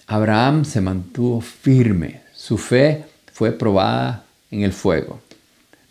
Abraham 0.05 0.65
se 0.65 0.81
mantuvo 0.81 1.39
firme. 1.39 2.21
Su 2.35 2.57
fe 2.57 3.05
fue 3.31 3.53
probada 3.53 4.25
en 4.51 4.63
el 4.63 4.73
fuego. 4.73 5.21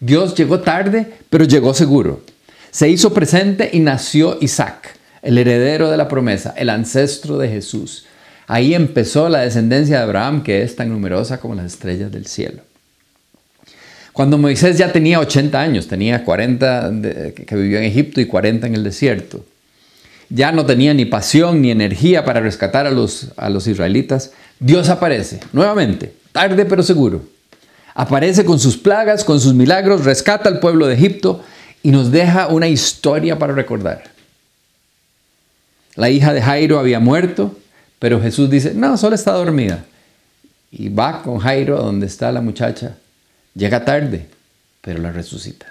Dios 0.01 0.35
llegó 0.35 0.61
tarde, 0.61 1.15
pero 1.31 1.45
llegó 1.45 1.73
seguro. 1.73 2.21
Se 2.71 2.91
hizo 2.91 3.15
presente 3.15 3.71
y 3.73 3.81
nació 3.81 4.37
Isaac 4.43 4.98
el 5.23 5.39
heredero 5.39 5.91
de 5.91 5.97
la 5.97 6.09
promesa, 6.09 6.55
el 6.57 6.71
ancestro 6.71 7.39
de 7.39 7.49
Jesús. 7.49 8.07
Ahí 8.47 8.75
empezó 8.75 9.29
la 9.29 9.41
descendencia 9.41 9.99
de 9.99 10.03
Abraham, 10.03 10.43
que 10.43 10.63
es 10.63 10.77
tan 10.77 10.89
numerosa 10.89 11.39
como 11.39 11.55
las 11.55 11.67
estrellas 11.67 12.11
del 12.11 12.27
cielo. 12.27 12.63
Cuando 14.13 14.39
Moisés 14.39 14.79
ya 14.79 14.91
tenía 14.91 15.21
80 15.21 15.61
años, 15.61 15.87
tenía 15.87 16.25
40 16.25 16.93
que 17.47 17.57
vivió 17.57 17.79
en 17.79 17.85
Egipto 17.85 18.21
y 18.21 18.27
40 18.27 18.67
en 18.67 18.75
el 18.75 18.83
desierto, 18.83 19.45
ya 20.31 20.53
no 20.53 20.67
tenía 20.67 20.93
ni 20.93 21.05
pasión 21.05 21.63
ni 21.63 21.71
energía 21.71 22.25
para 22.25 22.41
rescatar 22.41 22.87
a 22.87 22.91
los, 22.91 23.29
a 23.37 23.49
los 23.49 23.67
israelitas, 23.67 24.33
Dios 24.59 24.89
aparece 24.89 25.41
nuevamente, 25.53 26.13
tarde 26.33 26.65
pero 26.65 26.83
seguro. 26.83 27.23
Aparece 27.95 28.45
con 28.45 28.59
sus 28.59 28.77
plagas, 28.77 29.25
con 29.25 29.41
sus 29.41 29.55
milagros, 29.55 30.05
rescata 30.05 30.49
al 30.49 30.61
pueblo 30.61 30.87
de 30.87 30.95
Egipto 30.95 31.43
y 31.83 31.91
nos 31.91 32.11
deja 32.11 32.49
una 32.49 32.69
historia 32.69 33.39
para 33.39 33.55
recordar. 33.55 34.05
La 35.99 36.11
hija 36.11 36.33
de 36.33 36.41
Jairo 36.41 36.79
había 36.79 37.01
muerto, 37.01 37.59
pero 37.99 38.23
Jesús 38.23 38.49
dice, 38.49 38.73
no, 38.73 38.97
solo 38.97 39.17
está 39.17 39.33
dormida. 39.33 39.85
Y 40.71 40.91
va 40.91 41.25
con 41.25 41.39
Jairo 41.41 41.77
a 41.77 41.81
donde 41.83 42.07
está 42.07 42.31
la 42.31 42.41
muchacha. 42.41 42.95
Llega 43.53 43.85
tarde, 43.85 44.29
pero 44.81 45.01
la 45.01 45.11
resucita. 45.11 45.67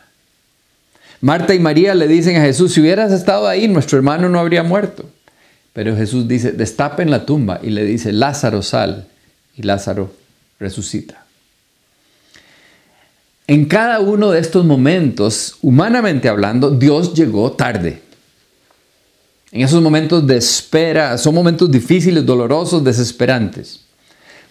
Marta 1.21 1.55
y 1.55 1.59
María 1.59 1.95
le 1.95 2.09
dicen 2.09 2.35
a 2.35 2.41
Jesús, 2.41 2.73
si 2.73 2.81
hubieras 2.81 3.13
estado 3.13 3.47
ahí, 3.47 3.69
nuestro 3.69 3.97
hermano 3.97 4.27
no 4.27 4.37
habría 4.37 4.63
muerto. 4.63 5.09
Pero 5.71 5.95
Jesús 5.95 6.27
dice, 6.27 6.51
destapen 6.51 7.09
la 7.09 7.25
tumba 7.25 7.61
y 7.63 7.69
le 7.69 7.85
dice, 7.85 8.11
Lázaro 8.11 8.61
sal. 8.61 9.07
Y 9.55 9.61
Lázaro 9.61 10.13
resucita. 10.59 11.23
En 13.47 13.63
cada 13.63 14.01
uno 14.01 14.31
de 14.31 14.41
estos 14.41 14.65
momentos, 14.65 15.55
humanamente 15.61 16.27
hablando, 16.27 16.69
Dios 16.71 17.13
llegó 17.13 17.53
tarde. 17.53 18.01
En 19.51 19.61
esos 19.61 19.81
momentos 19.81 20.25
de 20.27 20.37
espera, 20.37 21.17
son 21.17 21.33
momentos 21.33 21.71
difíciles, 21.71 22.25
dolorosos, 22.25 22.83
desesperantes. 22.83 23.81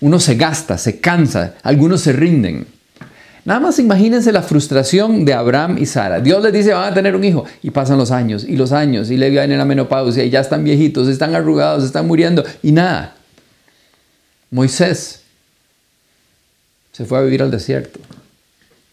Uno 0.01 0.19
se 0.19 0.35
gasta, 0.35 0.79
se 0.79 1.01
cansa, 1.01 1.55
algunos 1.63 2.01
se 2.01 2.13
rinden. 2.13 2.67
Nada 3.45 3.61
más 3.61 3.79
imagínense 3.79 4.33
la 4.33 4.43
frustración 4.43 5.25
de 5.25 5.33
Abraham 5.33 5.79
y 5.79 5.87
Sara. 5.87 6.21
Dios 6.21 6.43
les 6.43 6.53
dice, 6.53 6.73
van 6.73 6.91
a 6.93 6.95
tener 6.95 7.15
un 7.15 7.23
hijo. 7.23 7.45
Y 7.63 7.71
pasan 7.71 7.97
los 7.97 8.11
años 8.11 8.45
y 8.45 8.57
los 8.57 8.73
años 8.73 9.11
y 9.11 9.17
le 9.17 9.31
viene 9.31 9.57
la 9.57 9.65
menopausia 9.65 10.25
y 10.25 10.31
ya 10.31 10.41
están 10.41 10.65
viejitos, 10.65 11.07
están 11.07 11.35
arrugados, 11.35 11.85
están 11.85 12.07
muriendo 12.07 12.45
y 12.63 12.73
nada. 12.73 13.15
Moisés 14.51 15.23
se 16.91 17.05
fue 17.05 17.19
a 17.19 17.23
vivir 17.23 17.43
al 17.43 17.51
desierto. 17.51 18.01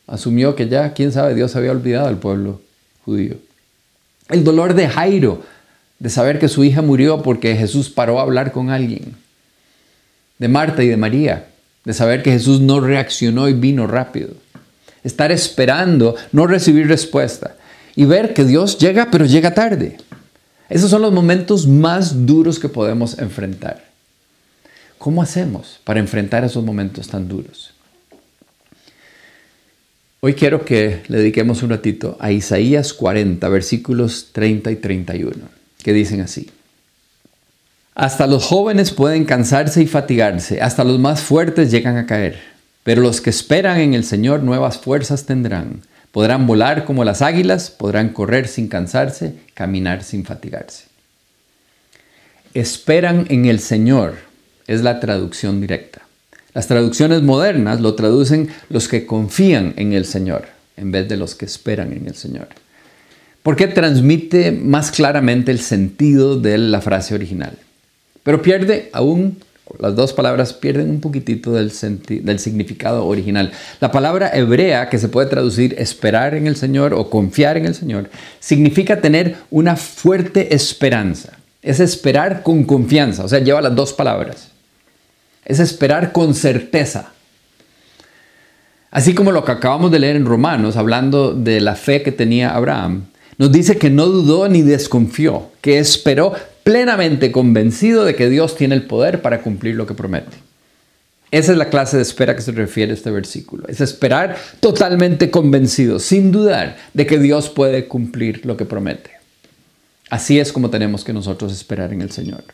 Asumió 0.05 0.55
que 0.55 0.67
ya, 0.67 0.93
quién 0.93 1.11
sabe, 1.11 1.33
Dios 1.33 1.55
había 1.55 1.71
olvidado 1.71 2.07
al 2.07 2.17
pueblo 2.17 2.61
judío. 3.05 3.37
El 4.29 4.43
dolor 4.43 4.75
de 4.75 4.87
Jairo 4.87 5.41
de 6.03 6.09
saber 6.09 6.37
que 6.37 6.49
su 6.49 6.65
hija 6.65 6.81
murió 6.81 7.21
porque 7.21 7.55
Jesús 7.55 7.89
paró 7.89 8.19
a 8.19 8.23
hablar 8.23 8.51
con 8.51 8.69
alguien, 8.69 9.15
de 10.37 10.49
Marta 10.49 10.83
y 10.83 10.89
de 10.89 10.97
María, 10.97 11.47
de 11.85 11.93
saber 11.93 12.21
que 12.21 12.33
Jesús 12.33 12.59
no 12.59 12.81
reaccionó 12.81 13.47
y 13.47 13.53
vino 13.53 13.87
rápido, 13.87 14.31
estar 15.05 15.31
esperando, 15.31 16.17
no 16.33 16.45
recibir 16.45 16.89
respuesta 16.89 17.55
y 17.95 18.03
ver 18.03 18.33
que 18.33 18.43
Dios 18.43 18.77
llega 18.79 19.11
pero 19.11 19.23
llega 19.23 19.53
tarde. 19.53 19.95
Esos 20.67 20.89
son 20.89 21.03
los 21.03 21.13
momentos 21.13 21.67
más 21.67 22.25
duros 22.25 22.59
que 22.59 22.67
podemos 22.67 23.17
enfrentar. 23.17 23.85
¿Cómo 24.97 25.21
hacemos 25.21 25.79
para 25.85 26.01
enfrentar 26.01 26.43
esos 26.43 26.65
momentos 26.65 27.07
tan 27.07 27.29
duros? 27.29 27.73
Hoy 30.19 30.33
quiero 30.33 30.65
que 30.65 31.01
le 31.07 31.19
dediquemos 31.19 31.63
un 31.63 31.69
ratito 31.69 32.17
a 32.19 32.33
Isaías 32.33 32.91
40, 32.91 33.47
versículos 33.47 34.31
30 34.33 34.69
y 34.69 34.75
31 34.75 35.62
que 35.83 35.93
dicen 35.93 36.21
así. 36.21 36.49
Hasta 37.95 38.25
los 38.25 38.45
jóvenes 38.45 38.91
pueden 38.91 39.25
cansarse 39.25 39.83
y 39.83 39.87
fatigarse, 39.87 40.61
hasta 40.61 40.83
los 40.83 40.99
más 40.99 41.21
fuertes 41.21 41.69
llegan 41.69 41.97
a 41.97 42.07
caer, 42.07 42.39
pero 42.83 43.01
los 43.01 43.21
que 43.21 43.29
esperan 43.29 43.79
en 43.79 43.93
el 43.93 44.03
Señor 44.03 44.41
nuevas 44.41 44.79
fuerzas 44.79 45.25
tendrán. 45.25 45.81
Podrán 46.11 46.47
volar 46.47 46.85
como 46.85 47.03
las 47.03 47.21
águilas, 47.21 47.69
podrán 47.69 48.09
correr 48.09 48.47
sin 48.47 48.67
cansarse, 48.67 49.35
caminar 49.53 50.03
sin 50.03 50.25
fatigarse. 50.25 50.85
Esperan 52.53 53.25
en 53.29 53.45
el 53.45 53.59
Señor 53.59 54.15
es 54.67 54.81
la 54.81 54.99
traducción 54.99 55.59
directa. 55.59 56.01
Las 56.53 56.67
traducciones 56.67 57.23
modernas 57.23 57.81
lo 57.81 57.95
traducen 57.95 58.49
los 58.69 58.87
que 58.87 59.07
confían 59.07 59.73
en 59.75 59.93
el 59.93 60.05
Señor 60.05 60.47
en 60.77 60.91
vez 60.91 61.07
de 61.09 61.17
los 61.17 61.35
que 61.35 61.45
esperan 61.45 61.93
en 61.93 62.07
el 62.07 62.15
Señor 62.15 62.47
porque 63.43 63.67
transmite 63.67 64.51
más 64.51 64.91
claramente 64.91 65.51
el 65.51 65.59
sentido 65.59 66.39
de 66.39 66.57
la 66.57 66.81
frase 66.81 67.13
original, 67.13 67.57
pero 68.23 68.41
pierde 68.41 68.89
aún 68.93 69.37
las 69.79 69.95
dos 69.95 70.13
palabras 70.13 70.53
pierden 70.53 70.89
un 70.89 70.99
poquitito 70.99 71.53
del, 71.53 71.71
significado 71.71 73.05
original. 73.05 73.51
La 73.79 73.91
palabra 73.91 74.29
hebrea, 74.33 74.89
que 74.89 74.99
se 74.99 75.07
puede 75.07 75.29
traducir 75.29 75.75
esperar 75.77 76.35
en 76.35 76.47
el 76.47 76.55
Señor 76.55 76.93
o 76.93 77.09
confiar 77.09 77.57
en 77.57 77.65
el 77.65 77.73
Señor, 77.73 78.09
significa 78.39 79.01
tener 79.01 79.37
una 79.49 79.75
fuerte 79.75 80.53
esperanza. 80.53 81.37
Es 81.61 81.79
esperar 81.79 82.43
con 82.43 82.65
confianza, 82.65 83.23
o 83.23 83.27
sea, 83.27 83.39
lleva 83.39 83.61
las 83.61 83.75
dos 83.75 83.93
palabras. 83.93 84.49
Es 85.45 85.59
esperar 85.59 86.11
con 86.11 86.35
certeza. 86.35 87.11
Así 88.91 89.15
como 89.15 89.31
lo 89.31 89.43
que 89.43 89.53
acabamos 89.53 89.91
de 89.91 89.99
leer 89.99 90.17
en 90.17 90.25
Romanos, 90.25 90.75
hablando 90.75 91.33
de 91.33 91.61
la 91.61 91.75
fe 91.75 92.03
que 92.03 92.11
tenía 92.11 92.53
Abraham, 92.53 93.05
nos 93.43 93.51
dice 93.51 93.77
que 93.77 93.89
no 93.89 94.05
dudó 94.05 94.47
ni 94.47 94.61
desconfió, 94.61 95.51
que 95.59 95.77
esperó 95.77 96.31
plenamente 96.63 97.33
convencido 97.33 98.05
de 98.05 98.15
que 98.15 98.29
Dios 98.29 98.55
tiene 98.55 98.73
el 98.73 98.87
poder 98.87 99.21
para 99.21 99.41
cumplir 99.41 99.75
lo 99.75 99.85
que 99.85 99.93
promete. 99.93 100.37
Esa 101.29 101.51
es 101.51 101.57
la 101.57 101.69
clase 101.69 101.97
de 101.97 102.03
espera 102.03 102.37
que 102.37 102.41
se 102.41 102.53
refiere 102.53 102.93
este 102.93 103.11
versículo. 103.11 103.67
Es 103.67 103.81
esperar 103.81 104.37
totalmente 104.61 105.29
convencido, 105.29 105.99
sin 105.99 106.31
dudar, 106.31 106.77
de 106.93 107.05
que 107.05 107.19
Dios 107.19 107.49
puede 107.49 107.89
cumplir 107.89 108.45
lo 108.45 108.55
que 108.55 108.63
promete. 108.63 109.11
Así 110.09 110.39
es 110.39 110.53
como 110.53 110.69
tenemos 110.69 111.03
que 111.03 111.11
nosotros 111.11 111.51
esperar 111.51 111.91
en 111.91 112.01
el 112.01 112.11
Señor. 112.11 112.45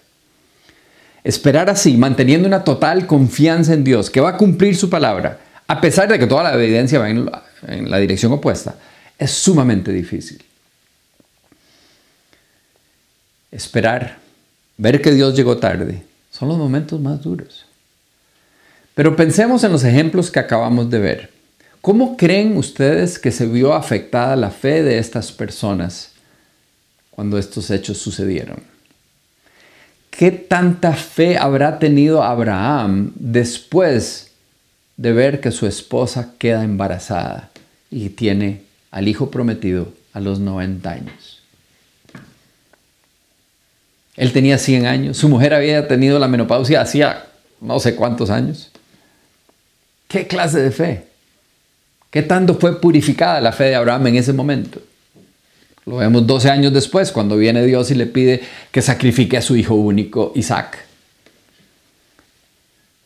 Esperar 1.23 1.69
así, 1.69 1.97
manteniendo 1.97 2.47
una 2.47 2.63
total 2.63 3.05
confianza 3.05 3.75
en 3.75 3.83
Dios, 3.83 4.09
que 4.09 4.21
va 4.21 4.29
a 4.29 4.37
cumplir 4.37 4.75
su 4.75 4.89
palabra, 4.89 5.39
a 5.67 5.79
pesar 5.81 6.09
de 6.09 6.17
que 6.17 6.25
toda 6.25 6.41
la 6.41 6.55
evidencia 6.55 6.97
va 6.97 7.11
en 7.11 7.29
la, 7.91 7.99
dirección 7.99 8.31
opuesta, 8.31 8.73
es 9.19 9.29
sumamente 9.29 9.91
difícil. 9.91 10.43
Esperar, 13.51 14.17
ver 14.77 15.01
que 15.01 15.11
Dios 15.11 15.35
llegó 15.35 15.57
tarde, 15.57 16.03
son 16.31 16.49
los 16.49 16.57
momentos 16.57 16.99
más 16.99 17.21
duros. 17.21 17.65
Pero 18.95 19.15
pensemos 19.15 19.63
en 19.63 19.71
los 19.71 19.83
ejemplos 19.83 20.29
que 20.29 20.39
acabamos 20.39 20.89
de 20.89 20.99
ver. 20.99 21.29
¿Cómo 21.81 22.17
creen 22.17 22.57
ustedes 22.57 23.17
que 23.17 23.31
se 23.31 23.47
vio 23.47 23.73
afectada 23.73 24.35
la 24.35 24.51
fe 24.51 24.83
de 24.83 24.99
estas 24.99 25.31
personas 25.31 26.11
cuando 27.11 27.37
estos 27.37 27.71
hechos 27.71 27.97
sucedieron? 27.97 28.61
¿Qué 30.09 30.31
tanta 30.31 30.93
fe 30.93 31.37
habrá 31.37 31.79
tenido 31.79 32.21
Abraham 32.23 33.13
después 33.15 34.31
de 34.97 35.13
ver 35.13 35.39
que 35.39 35.51
su 35.51 35.65
esposa 35.65 36.33
queda 36.37 36.65
embarazada 36.65 37.51
y 37.89 38.09
tiene 38.09 38.63
al 38.91 39.07
hijo 39.07 39.31
prometido 39.31 39.93
a 40.11 40.19
los 40.19 40.39
90 40.41 40.89
años? 40.89 41.38
Él 44.19 44.33
tenía 44.33 44.57
100 44.57 44.85
años, 44.85 45.17
su 45.17 45.29
mujer 45.29 45.53
había 45.53 45.87
tenido 45.87 46.19
la 46.19 46.27
menopausia 46.27 46.81
hacía 46.81 47.27
no 47.61 47.79
sé 47.79 47.95
cuántos 47.95 48.29
años. 48.29 48.69
¿Qué 50.09 50.27
clase 50.27 50.59
de 50.59 50.71
fe? 50.71 51.05
¿Qué 52.11 52.21
tanto 52.21 52.55
fue 52.55 52.81
purificada 52.81 53.39
la 53.39 53.53
fe 53.53 53.65
de 53.65 53.75
Abraham 53.75 54.07
en 54.07 54.17
ese 54.17 54.33
momento? 54.33 54.81
Lo 55.85 55.95
vemos 55.95 56.27
12 56.27 56.49
años 56.49 56.73
después, 56.73 57.13
cuando 57.13 57.37
viene 57.37 57.65
Dios 57.65 57.91
y 57.91 57.95
le 57.95 58.07
pide 58.07 58.41
que 58.73 58.81
sacrifique 58.81 59.37
a 59.37 59.41
su 59.41 59.55
hijo 59.55 59.75
único, 59.75 60.33
Isaac. 60.35 60.79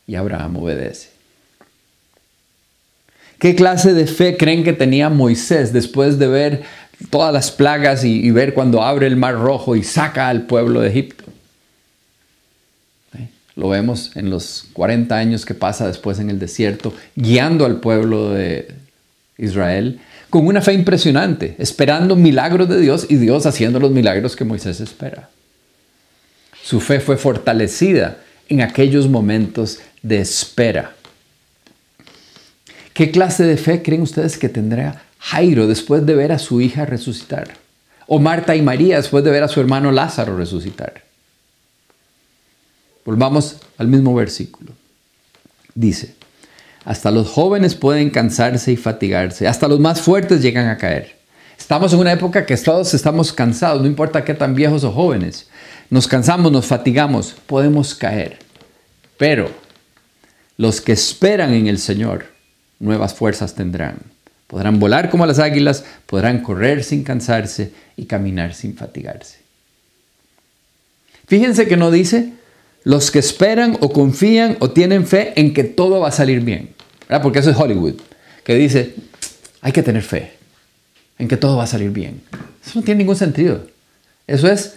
Y 0.07 0.15
Abraham 0.15 0.57
obedece. 0.57 1.09
¿Qué 3.37 3.53
clase 3.53 3.93
de 3.93 4.07
fe 4.07 4.35
creen 4.35 4.63
que 4.63 4.73
tenía 4.73 5.09
Moisés 5.09 5.73
después 5.73 6.17
de 6.17 6.27
ver 6.27 6.63
todas 7.09 7.33
las 7.33 7.51
plagas 7.51 8.03
y, 8.03 8.29
ver 8.31 8.53
cuando 8.53 8.83
abre 8.83 9.07
el 9.07 9.15
mar 9.15 9.35
rojo 9.35 9.75
y 9.75 9.83
saca 9.83 10.29
al 10.29 10.43
pueblo 10.43 10.81
de 10.81 10.89
Egipto? 10.89 11.23
Lo 13.55 13.69
vemos 13.69 14.11
en 14.15 14.29
los 14.29 14.65
40 14.73 15.15
años 15.15 15.45
que 15.45 15.53
pasa 15.53 15.87
después 15.87 16.19
en 16.19 16.29
el 16.29 16.39
desierto, 16.39 16.93
guiando 17.15 17.65
al 17.65 17.79
pueblo 17.79 18.31
de 18.31 18.73
Israel 19.37 19.99
con 20.31 20.47
una 20.47 20.63
fe 20.63 20.73
impresionante, 20.73 21.55
esperando 21.59 22.15
milagros 22.15 22.67
de 22.67 22.79
Dios 22.79 23.05
y 23.09 23.17
Dios 23.17 23.45
haciendo 23.45 23.79
los 23.79 23.91
milagros 23.91 24.35
que 24.35 24.43
Moisés 24.43 24.79
espera. 24.79 25.29
Su 26.63 26.79
fe 26.79 26.99
fue 26.99 27.17
fortalecida 27.17 28.17
en 28.49 28.61
aquellos 28.61 29.07
momentos 29.07 29.79
de 30.01 30.19
espera. 30.21 30.95
¿Qué 32.93 33.11
clase 33.11 33.43
de 33.43 33.57
fe 33.57 33.83
creen 33.83 34.01
ustedes 34.01 34.37
que 34.37 34.49
tendrá 34.49 35.03
Jairo 35.23 35.67
después 35.67 36.05
de 36.05 36.15
ver 36.15 36.33
a 36.33 36.39
su 36.39 36.59
hija 36.59 36.85
resucitar? 36.85 37.53
O 38.07 38.19
Marta 38.19 38.55
y 38.55 38.61
María 38.61 38.97
después 38.97 39.23
de 39.23 39.31
ver 39.31 39.43
a 39.43 39.47
su 39.47 39.61
hermano 39.61 39.91
Lázaro 39.91 40.35
resucitar. 40.35 41.01
Volvamos 43.05 43.57
al 43.77 43.87
mismo 43.87 44.13
versículo. 44.13 44.73
Dice, 45.73 46.15
hasta 46.83 47.09
los 47.09 47.29
jóvenes 47.29 47.73
pueden 47.73 48.09
cansarse 48.09 48.73
y 48.73 48.77
fatigarse. 48.77 49.47
Hasta 49.47 49.69
los 49.69 49.79
más 49.79 50.01
fuertes 50.01 50.41
llegan 50.41 50.67
a 50.67 50.77
caer. 50.77 51.17
Estamos 51.57 51.93
en 51.93 51.99
una 51.99 52.11
época 52.11 52.45
que 52.45 52.57
todos 52.57 52.93
estamos 52.93 53.31
cansados, 53.31 53.81
no 53.81 53.87
importa 53.87 54.25
qué 54.25 54.33
tan 54.33 54.53
viejos 54.53 54.83
o 54.83 54.91
jóvenes. 54.91 55.47
Nos 55.89 56.07
cansamos, 56.07 56.51
nos 56.51 56.65
fatigamos, 56.65 57.35
podemos 57.47 57.95
caer. 57.95 58.39
Pero 59.17 59.49
los 60.57 60.81
que 60.81 60.91
esperan 60.91 61.53
en 61.53 61.67
el 61.67 61.79
Señor, 61.79 62.25
nuevas 62.79 63.13
fuerzas 63.13 63.55
tendrán. 63.55 64.12
Podrán 64.53 64.79
volar 64.79 65.09
como 65.09 65.25
las 65.25 65.39
águilas, 65.39 65.83
podrán 66.05 66.43
correr 66.43 66.83
sin 66.83 67.03
cansarse 67.03 67.71
y 67.97 68.05
caminar 68.05 68.53
sin 68.53 68.77
fatigarse. 68.77 69.39
Fíjense 71.25 71.67
que 71.67 71.75
no 71.75 71.89
dice 71.89 72.33
los 72.83 73.09
que 73.09 73.17
esperan 73.17 73.79
o 73.81 73.91
confían 73.91 74.57
o 74.59 74.69
tienen 74.69 75.07
fe 75.07 75.33
en 75.37 75.55
que 75.55 75.63
todo 75.63 76.01
va 76.01 76.09
a 76.09 76.11
salir 76.11 76.41
bien. 76.41 76.69
Porque 77.23 77.39
eso 77.39 77.49
es 77.49 77.57
Hollywood, 77.57 77.95
que 78.43 78.53
dice, 78.53 78.93
hay 79.61 79.71
que 79.71 79.81
tener 79.81 80.03
fe 80.03 80.33
en 81.17 81.27
que 81.27 81.37
todo 81.37 81.57
va 81.57 81.63
a 81.63 81.67
salir 81.67 81.89
bien. 81.89 82.21
Eso 82.63 82.77
no 82.77 82.85
tiene 82.85 82.99
ningún 82.99 83.15
sentido. 83.15 83.65
Eso 84.27 84.47
es, 84.47 84.75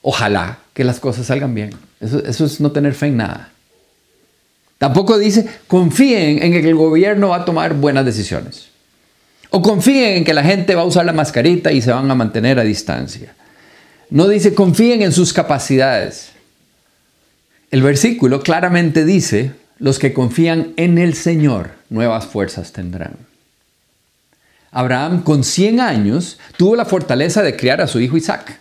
ojalá 0.00 0.58
que 0.74 0.82
las 0.82 0.98
cosas 0.98 1.26
salgan 1.26 1.54
bien. 1.54 1.70
Eso, 2.00 2.20
eso 2.24 2.46
es 2.46 2.60
no 2.60 2.72
tener 2.72 2.94
fe 2.94 3.06
en 3.06 3.18
nada. 3.18 3.52
Tampoco 4.82 5.16
dice, 5.16 5.46
confíen 5.68 6.42
en 6.42 6.50
que 6.50 6.68
el 6.68 6.74
gobierno 6.74 7.28
va 7.28 7.36
a 7.36 7.44
tomar 7.44 7.74
buenas 7.74 8.04
decisiones. 8.04 8.66
O 9.50 9.62
confíen 9.62 10.16
en 10.16 10.24
que 10.24 10.34
la 10.34 10.42
gente 10.42 10.74
va 10.74 10.82
a 10.82 10.86
usar 10.86 11.06
la 11.06 11.12
mascarita 11.12 11.70
y 11.70 11.80
se 11.80 11.92
van 11.92 12.10
a 12.10 12.16
mantener 12.16 12.58
a 12.58 12.64
distancia. 12.64 13.32
No 14.10 14.26
dice 14.26 14.54
confíen 14.56 15.02
en 15.02 15.12
sus 15.12 15.32
capacidades. 15.32 16.30
El 17.70 17.82
versículo 17.82 18.42
claramente 18.42 19.04
dice, 19.04 19.52
los 19.78 20.00
que 20.00 20.12
confían 20.12 20.72
en 20.76 20.98
el 20.98 21.14
Señor 21.14 21.70
nuevas 21.88 22.26
fuerzas 22.26 22.72
tendrán. 22.72 23.14
Abraham 24.72 25.22
con 25.22 25.44
100 25.44 25.78
años 25.78 26.40
tuvo 26.56 26.74
la 26.74 26.86
fortaleza 26.86 27.44
de 27.44 27.54
criar 27.54 27.80
a 27.80 27.86
su 27.86 28.00
hijo 28.00 28.16
Isaac. 28.16 28.58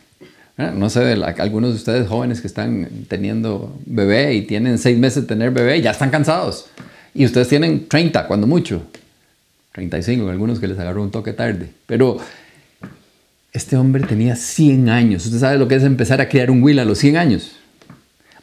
¿Eh? 0.58 0.72
No 0.76 0.90
sé, 0.90 1.14
algunos 1.40 1.72
de 1.72 1.76
ustedes 1.76 2.08
jóvenes 2.08 2.42
que 2.42 2.48
están 2.48 2.88
teniendo 3.08 3.78
bebé 3.86 4.34
y 4.34 4.42
tienen 4.44 4.78
seis 4.78 4.98
meses 4.98 5.24
de 5.24 5.28
tener 5.28 5.52
bebé, 5.52 5.82
ya 5.82 5.92
están 5.92 6.10
cansados. 6.10 6.68
Y 7.14 7.26
ustedes 7.26 7.48
tienen 7.48 7.88
30, 7.88 8.28
cuando 8.28 8.48
mucho. 8.48 8.84
35, 9.74 10.30
algunos 10.30 10.60
que 10.60 10.68
les 10.68 10.78
agarró 10.78 11.02
un 11.02 11.12
toque 11.12 11.34
tarde. 11.34 11.70
Pero 11.86 12.18
este 13.54 13.76
hombre 13.78 14.04
tenía 14.04 14.36
100 14.36 14.90
años. 14.90 15.26
Usted 15.26 15.40
sabe 15.40 15.58
lo 15.58 15.68
que 15.68 15.76
es 15.76 15.84
empezar 15.84 16.22
a 16.22 16.30
criar 16.30 16.52
un 16.52 16.64
Will 16.64 16.80
a 16.80 16.86
los 16.86 16.98
100 17.00 17.18
años. 17.18 17.52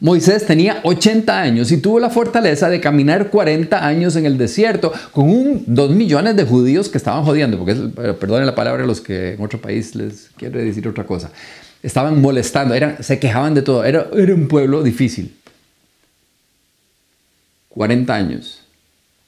Moisés 0.01 0.45
tenía 0.45 0.79
80 0.83 1.41
años 1.41 1.71
y 1.73 1.77
tuvo 1.77 1.99
la 1.99 2.09
fortaleza 2.09 2.69
de 2.69 2.79
caminar 2.79 3.29
40 3.29 3.85
años 3.85 4.15
en 4.15 4.25
el 4.25 4.37
desierto 4.37 4.93
con 5.11 5.29
un, 5.29 5.63
dos 5.67 5.91
millones 5.91 6.37
de 6.37 6.45
judíos 6.45 6.87
que 6.87 6.97
estaban 6.97 7.25
jodiendo, 7.25 7.57
porque 7.57 7.75
perdonen 8.13 8.45
la 8.45 8.55
palabra 8.55 8.85
a 8.85 8.87
los 8.87 9.01
que 9.01 9.33
en 9.33 9.41
otro 9.41 9.59
país 9.59 9.95
les 9.95 10.29
quiere 10.37 10.63
decir 10.63 10.87
otra 10.87 11.05
cosa. 11.05 11.31
Estaban 11.81 12.21
molestando, 12.21 12.73
eran, 12.73 13.03
se 13.03 13.19
quejaban 13.19 13.53
de 13.53 13.61
todo. 13.61 13.83
Era, 13.83 14.07
era 14.15 14.33
un 14.33 14.47
pueblo 14.47 14.83
difícil. 14.83 15.35
40 17.69 18.13
años. 18.13 18.61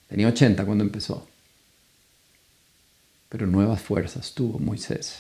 Tenía 0.10 0.28
80 0.28 0.66
cuando 0.66 0.84
empezó. 0.84 1.26
Pero 3.30 3.48
nuevas 3.48 3.80
fuerzas 3.80 4.34
tuvo 4.34 4.60
Moisés. 4.60 5.20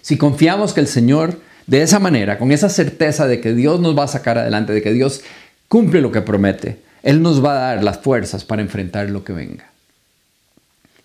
Si 0.00 0.16
confiamos 0.16 0.72
que 0.72 0.80
el 0.80 0.86
Señor, 0.86 1.38
de 1.66 1.82
esa 1.82 1.98
manera, 1.98 2.38
con 2.38 2.50
esa 2.50 2.70
certeza 2.70 3.26
de 3.26 3.40
que 3.40 3.52
Dios 3.52 3.80
nos 3.80 3.96
va 3.96 4.04
a 4.04 4.08
sacar 4.08 4.38
adelante, 4.38 4.72
de 4.72 4.80
que 4.80 4.92
Dios 4.92 5.22
cumple 5.68 6.00
lo 6.00 6.12
que 6.12 6.22
promete, 6.22 6.78
Él 7.02 7.20
nos 7.20 7.44
va 7.44 7.52
a 7.52 7.74
dar 7.74 7.84
las 7.84 7.98
fuerzas 7.98 8.44
para 8.44 8.62
enfrentar 8.62 9.10
lo 9.10 9.22
que 9.24 9.34
venga. 9.34 9.70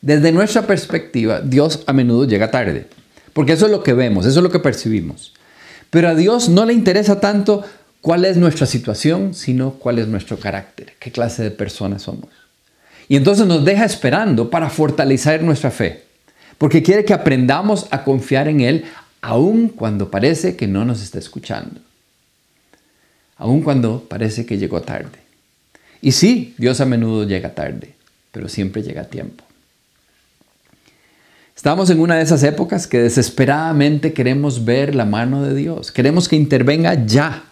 Desde 0.01 0.32
nuestra 0.32 0.65
perspectiva, 0.65 1.41
Dios 1.41 1.84
a 1.86 1.91
menudo 1.91 2.25
llega 2.25 2.51
tarde, 2.51 2.88
porque 3.34 3.54
eso 3.54 3.65
es 3.65 3.72
lo 3.72 3.84
que 3.84 3.94
vemos, 3.94 4.26
eso 4.26 4.39
es 4.39 4.44
lo 4.44 4.52
que 4.52 4.60
percibimos. 4.60 5.34
Pero 5.89 6.10
a 6.10 6.15
Dios 6.15 6.50
no 6.50 6.65
le 6.65 6.74
interesa 6.74 7.20
tanto 7.20 7.63
cuál 8.02 8.26
es 8.26 8.38
nuestra 8.38 8.65
situación, 8.65 9.34
sino 9.34 9.72
cuál 9.74 10.00
es 10.00 10.08
nuestro 10.08 10.39
carácter, 10.39 10.94
qué 11.00 11.12
clase 11.12 11.44
de 11.44 11.52
personas 11.52 12.04
somos. 12.04 12.30
Y 13.08 13.15
entonces 13.15 13.48
nos 13.48 13.65
deja 13.65 13.86
esperando 13.86 14.50
para 14.50 14.70
fortalecer 14.70 15.42
nuestra 15.44 15.72
fe 15.72 16.10
porque 16.60 16.84
quiere 16.84 17.06
que 17.06 17.13
aprendamos 17.13 17.88
a 17.89 18.04
confiar 18.04 18.48
en 18.48 18.60
Él 18.62 18.86
aun 19.22 19.70
cuando 19.70 20.12
parece 20.12 20.56
que 20.56 20.68
no 20.68 20.86
nos 20.86 21.02
está 21.02 21.18
escuchando. 21.18 21.82
aun 23.38 23.62
cuando 23.62 24.04
parece 24.04 24.46
que 24.46 24.58
llegó 24.58 24.82
tarde. 24.82 25.18
Y 26.02 26.12
sí, 26.12 26.54
Dios 26.58 26.82
a 26.82 26.86
menudo 26.86 27.24
llega 27.24 27.56
tarde, 27.56 27.96
pero 28.34 28.50
siempre 28.50 28.84
llega 28.84 29.04
a 29.04 29.06
tiempo. 29.06 29.46
Estamos 31.60 31.89
en 31.89 32.00
una 32.00 32.15
de 32.15 32.22
esas 32.22 32.41
épocas 32.43 32.88
que 32.88 33.00
desesperadamente 33.00 34.13
queremos 34.13 34.63
ver 34.63 34.95
la 34.95 35.04
mano 35.04 35.43
de 35.43 35.54
Dios. 35.54 35.91
Queremos 35.91 36.30
que 36.30 36.38
intervenga 36.38 37.06
ya. 37.06 37.43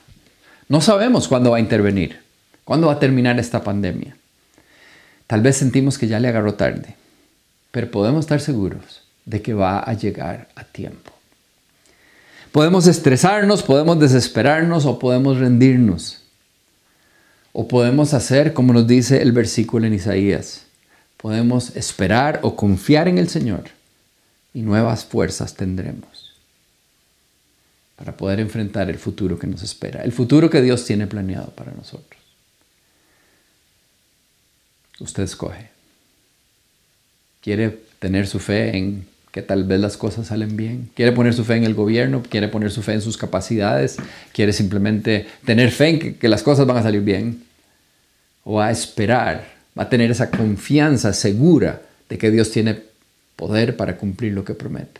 No 0.69 0.79
sabemos 0.79 1.27
cuándo 1.27 1.51
va 1.51 1.57
a 1.57 1.59
intervenir, 1.59 2.21
cuándo 2.63 2.87
va 2.87 2.93
a 2.93 2.99
terminar 2.99 3.37
esta 3.37 3.65
pandemia. 3.65 4.15
Tal 5.27 5.41
vez 5.41 5.57
sentimos 5.57 5.97
que 5.97 6.07
ya 6.07 6.21
le 6.21 6.29
agarró 6.29 6.53
tarde, 6.53 6.95
pero 7.71 7.91
podemos 7.91 8.21
estar 8.21 8.39
seguros 8.39 9.03
de 9.25 9.41
que 9.41 9.53
va 9.53 9.79
a 9.79 9.91
llegar 9.91 10.47
a 10.55 10.63
tiempo. 10.63 11.11
Podemos 12.53 12.87
estresarnos, 12.87 13.61
podemos 13.61 13.99
desesperarnos 13.99 14.85
o 14.85 14.99
podemos 14.99 15.37
rendirnos. 15.37 16.21
O 17.51 17.67
podemos 17.67 18.13
hacer 18.13 18.53
como 18.53 18.71
nos 18.71 18.87
dice 18.87 19.21
el 19.21 19.33
versículo 19.33 19.85
en 19.85 19.95
Isaías. 19.95 20.61
Podemos 21.17 21.75
esperar 21.75 22.39
o 22.43 22.55
confiar 22.55 23.09
en 23.09 23.17
el 23.17 23.27
Señor 23.27 23.75
y 24.57 24.63
nuevas 24.63 25.05
fuerzas 25.05 25.53
tendremos 25.53 26.33
para 27.95 28.17
poder 28.17 28.39
enfrentar 28.39 28.89
el 28.89 28.97
futuro 28.97 29.37
que 29.37 29.45
nos 29.45 29.61
espera, 29.61 30.01
el 30.01 30.11
futuro 30.11 30.49
que 30.49 30.63
Dios 30.63 30.83
tiene 30.83 31.05
planeado 31.05 31.51
para 31.51 31.73
nosotros. 31.73 32.19
Usted 34.99 35.21
escoge. 35.21 35.69
¿Quiere 37.39 37.69
tener 37.99 38.25
su 38.25 38.39
fe 38.39 38.75
en 38.75 39.05
que 39.31 39.43
tal 39.43 39.63
vez 39.63 39.79
las 39.79 39.95
cosas 39.95 40.25
salen 40.25 40.57
bien? 40.57 40.89
¿Quiere 40.95 41.11
poner 41.11 41.35
su 41.35 41.45
fe 41.45 41.57
en 41.57 41.63
el 41.63 41.75
gobierno? 41.75 42.23
¿Quiere 42.27 42.47
poner 42.47 42.71
su 42.71 42.81
fe 42.81 42.93
en 42.93 43.01
sus 43.01 43.15
capacidades? 43.15 43.97
¿Quiere 44.33 44.53
simplemente 44.53 45.27
tener 45.45 45.69
fe 45.69 45.89
en 45.89 46.15
que, 46.15 46.29
las 46.29 46.41
cosas 46.41 46.65
van 46.65 46.77
a 46.77 46.83
salir 46.83 47.01
bien? 47.01 47.43
¿O 48.43 48.55
va 48.55 48.69
a 48.69 48.71
esperar? 48.71 49.53
¿Va 49.77 49.83
a 49.83 49.89
tener 49.89 50.09
esa 50.09 50.31
confianza 50.31 51.13
segura 51.13 51.83
de 52.09 52.17
que 52.17 52.31
Dios 52.31 52.49
tiene 52.49 52.86
poder 53.37 53.77
para 53.77 53.95
cumplir 53.95 54.33
lo 54.33 54.43
que 54.43 54.53
promete? 54.53 54.99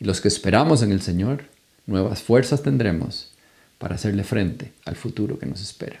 Y 0.00 0.06
los 0.06 0.22
que 0.22 0.28
esperamos 0.28 0.82
en 0.82 0.92
el 0.92 1.02
Señor, 1.02 1.44
nuevas 1.86 2.22
fuerzas 2.22 2.62
tendremos 2.62 3.30
para 3.78 3.96
hacerle 3.96 4.24
frente 4.24 4.72
al 4.86 4.96
futuro 4.96 5.38
que 5.38 5.44
nos 5.44 5.60
espera. 5.60 5.98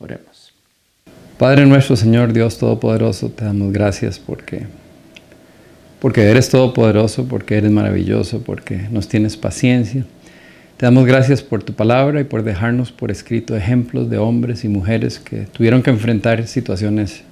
Oremos. 0.00 0.52
Padre 1.38 1.66
nuestro, 1.66 1.96
Señor 1.96 2.32
Dios 2.32 2.58
Todopoderoso, 2.58 3.30
te 3.30 3.44
damos 3.44 3.72
gracias 3.72 4.18
porque, 4.18 4.66
porque 6.00 6.22
eres 6.22 6.48
todopoderoso, 6.48 7.26
porque 7.26 7.56
eres 7.56 7.70
maravilloso, 7.70 8.42
porque 8.42 8.76
nos 8.90 9.08
tienes 9.08 9.36
paciencia. 9.36 10.04
Te 10.76 10.86
damos 10.86 11.06
gracias 11.06 11.42
por 11.42 11.62
tu 11.62 11.74
palabra 11.74 12.20
y 12.20 12.24
por 12.24 12.42
dejarnos 12.42 12.90
por 12.90 13.10
escrito 13.10 13.56
ejemplos 13.56 14.10
de 14.10 14.18
hombres 14.18 14.64
y 14.64 14.68
mujeres 14.68 15.18
que 15.18 15.42
tuvieron 15.46 15.82
que 15.82 15.90
enfrentar 15.90 16.46
situaciones 16.46 17.22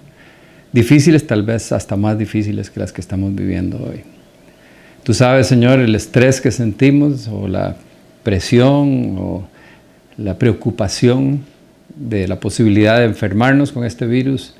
difíciles, 0.72 1.26
tal 1.26 1.42
vez 1.42 1.72
hasta 1.72 1.96
más 1.96 2.18
difíciles 2.18 2.70
que 2.70 2.80
las 2.80 2.92
que 2.92 3.00
estamos 3.00 3.34
viviendo 3.34 3.78
hoy. 3.78 4.02
Tú 5.02 5.14
sabes, 5.14 5.46
Señor, 5.46 5.80
el 5.80 5.94
estrés 5.94 6.40
que 6.40 6.50
sentimos 6.50 7.26
o 7.28 7.48
la 7.48 7.76
presión 8.22 9.16
o 9.18 9.48
la 10.16 10.38
preocupación 10.38 11.40
de 11.96 12.28
la 12.28 12.38
posibilidad 12.38 12.98
de 12.98 13.06
enfermarnos 13.06 13.72
con 13.72 13.84
este 13.84 14.06
virus, 14.06 14.54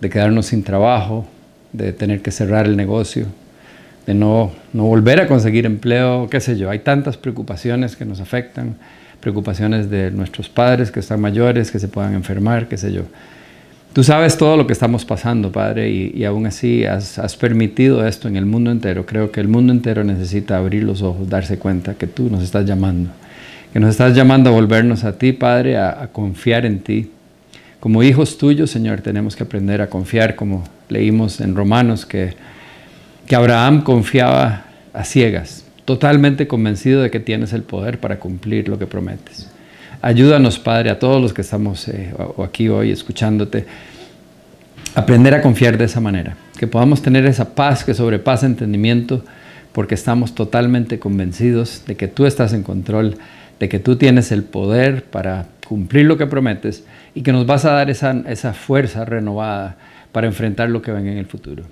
de 0.00 0.10
quedarnos 0.10 0.46
sin 0.46 0.62
trabajo, 0.62 1.26
de 1.72 1.92
tener 1.92 2.20
que 2.20 2.30
cerrar 2.30 2.66
el 2.66 2.76
negocio, 2.76 3.26
de 4.06 4.14
no, 4.14 4.52
no 4.72 4.84
volver 4.84 5.20
a 5.20 5.26
conseguir 5.26 5.66
empleo, 5.66 6.28
qué 6.30 6.40
sé 6.40 6.56
yo. 6.56 6.70
Hay 6.70 6.80
tantas 6.80 7.16
preocupaciones 7.16 7.96
que 7.96 8.04
nos 8.04 8.20
afectan, 8.20 8.76
preocupaciones 9.20 9.90
de 9.90 10.10
nuestros 10.10 10.48
padres 10.48 10.90
que 10.90 11.00
están 11.00 11.20
mayores, 11.20 11.70
que 11.70 11.78
se 11.78 11.88
puedan 11.88 12.14
enfermar, 12.14 12.68
qué 12.68 12.76
sé 12.76 12.92
yo. 12.92 13.02
Tú 13.96 14.04
sabes 14.04 14.36
todo 14.36 14.58
lo 14.58 14.66
que 14.66 14.74
estamos 14.74 15.06
pasando, 15.06 15.50
Padre, 15.50 15.88
y, 15.88 16.22
aún 16.26 16.44
así 16.44 16.84
has, 16.84 17.34
permitido 17.40 18.06
esto 18.06 18.28
en 18.28 18.36
el 18.36 18.44
mundo 18.44 18.70
entero. 18.70 19.06
Creo 19.06 19.32
que 19.32 19.40
el 19.40 19.48
mundo 19.48 19.72
entero 19.72 20.04
necesita 20.04 20.58
abrir 20.58 20.82
los 20.82 21.00
ojos, 21.00 21.30
darse 21.30 21.58
cuenta 21.58 21.94
que 21.94 22.06
tú 22.06 22.28
nos 22.28 22.42
estás 22.42 22.66
llamando, 22.66 23.08
que 23.72 23.80
nos 23.80 23.88
estás 23.88 24.14
llamando 24.14 24.50
a 24.50 24.52
volvernos 24.52 25.04
a 25.04 25.16
ti, 25.16 25.32
Padre, 25.32 25.78
a, 25.78 26.10
confiar 26.12 26.66
en 26.66 26.80
ti. 26.80 27.10
Como 27.80 28.02
hijos 28.02 28.36
tuyos, 28.36 28.70
Señor, 28.70 29.00
tenemos 29.00 29.34
que 29.34 29.44
aprender 29.44 29.80
a 29.80 29.88
confiar, 29.88 30.36
como 30.36 30.64
leímos 30.90 31.40
en 31.40 31.54
Romanos, 31.54 32.04
que, 32.04 32.34
que 33.26 33.34
Abraham 33.34 33.80
confiaba 33.80 34.66
a 34.92 35.04
ciegas, 35.04 35.64
totalmente 35.86 36.46
convencido 36.46 37.00
de 37.00 37.10
que 37.10 37.20
tienes 37.20 37.54
el 37.54 37.62
poder 37.62 37.98
para 37.98 38.18
cumplir 38.18 38.68
lo 38.68 38.78
que 38.78 38.86
prometes. 38.86 39.55
Ayúdanos, 40.02 40.58
Padre, 40.58 40.90
a 40.90 40.98
todos 40.98 41.20
los 41.22 41.32
que 41.32 41.40
estamos 41.40 41.88
eh, 41.88 42.12
aquí 42.44 42.68
hoy 42.68 42.90
escuchándote, 42.90 43.64
aprender 44.94 45.34
a 45.34 45.42
confiar 45.42 45.78
de 45.78 45.84
esa 45.84 46.00
manera, 46.00 46.36
que 46.58 46.66
podamos 46.66 47.02
tener 47.02 47.24
esa 47.24 47.54
paz 47.54 47.82
que 47.82 47.94
sobrepasa 47.94 48.46
entendimiento, 48.46 49.24
porque 49.72 49.94
estamos 49.94 50.34
totalmente 50.34 50.98
convencidos 50.98 51.82
de 51.86 51.96
que 51.96 52.08
tú 52.08 52.26
estás 52.26 52.52
en 52.52 52.62
control, 52.62 53.16
de 53.58 53.68
que 53.68 53.78
tú 53.78 53.96
tienes 53.96 54.32
el 54.32 54.42
poder 54.42 55.04
para 55.04 55.46
cumplir 55.66 56.06
lo 56.06 56.18
que 56.18 56.26
prometes 56.26 56.84
y 57.14 57.22
que 57.22 57.32
nos 57.32 57.46
vas 57.46 57.64
a 57.64 57.72
dar 57.72 57.90
esa, 57.90 58.22
esa 58.28 58.52
fuerza 58.52 59.04
renovada 59.04 59.76
para 60.12 60.26
enfrentar 60.26 60.70
lo 60.70 60.82
que 60.82 60.92
venga 60.92 61.10
en 61.10 61.18
el 61.18 61.26
futuro. 61.26 61.64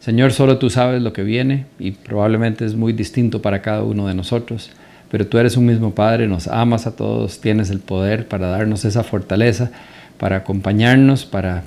Señor, 0.00 0.32
solo 0.32 0.58
tú 0.58 0.68
sabes 0.68 1.00
lo 1.00 1.12
que 1.12 1.22
viene 1.22 1.66
y 1.78 1.92
probablemente 1.92 2.64
es 2.64 2.74
muy 2.74 2.92
distinto 2.92 3.40
para 3.40 3.62
cada 3.62 3.84
uno 3.84 4.08
de 4.08 4.14
nosotros 4.14 4.70
pero 5.12 5.26
tú 5.26 5.36
eres 5.36 5.58
un 5.58 5.66
mismo 5.66 5.94
Padre, 5.94 6.26
nos 6.26 6.48
amas 6.48 6.86
a 6.86 6.96
todos, 6.96 7.38
tienes 7.38 7.68
el 7.68 7.80
poder 7.80 8.28
para 8.28 8.46
darnos 8.46 8.86
esa 8.86 9.04
fortaleza, 9.04 9.70
para 10.16 10.36
acompañarnos, 10.36 11.26
para, 11.26 11.64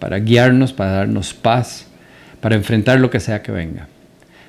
para 0.00 0.18
guiarnos, 0.18 0.72
para 0.72 0.90
darnos 0.90 1.32
paz, 1.32 1.86
para 2.40 2.56
enfrentar 2.56 2.98
lo 2.98 3.08
que 3.08 3.20
sea 3.20 3.40
que 3.40 3.52
venga. 3.52 3.86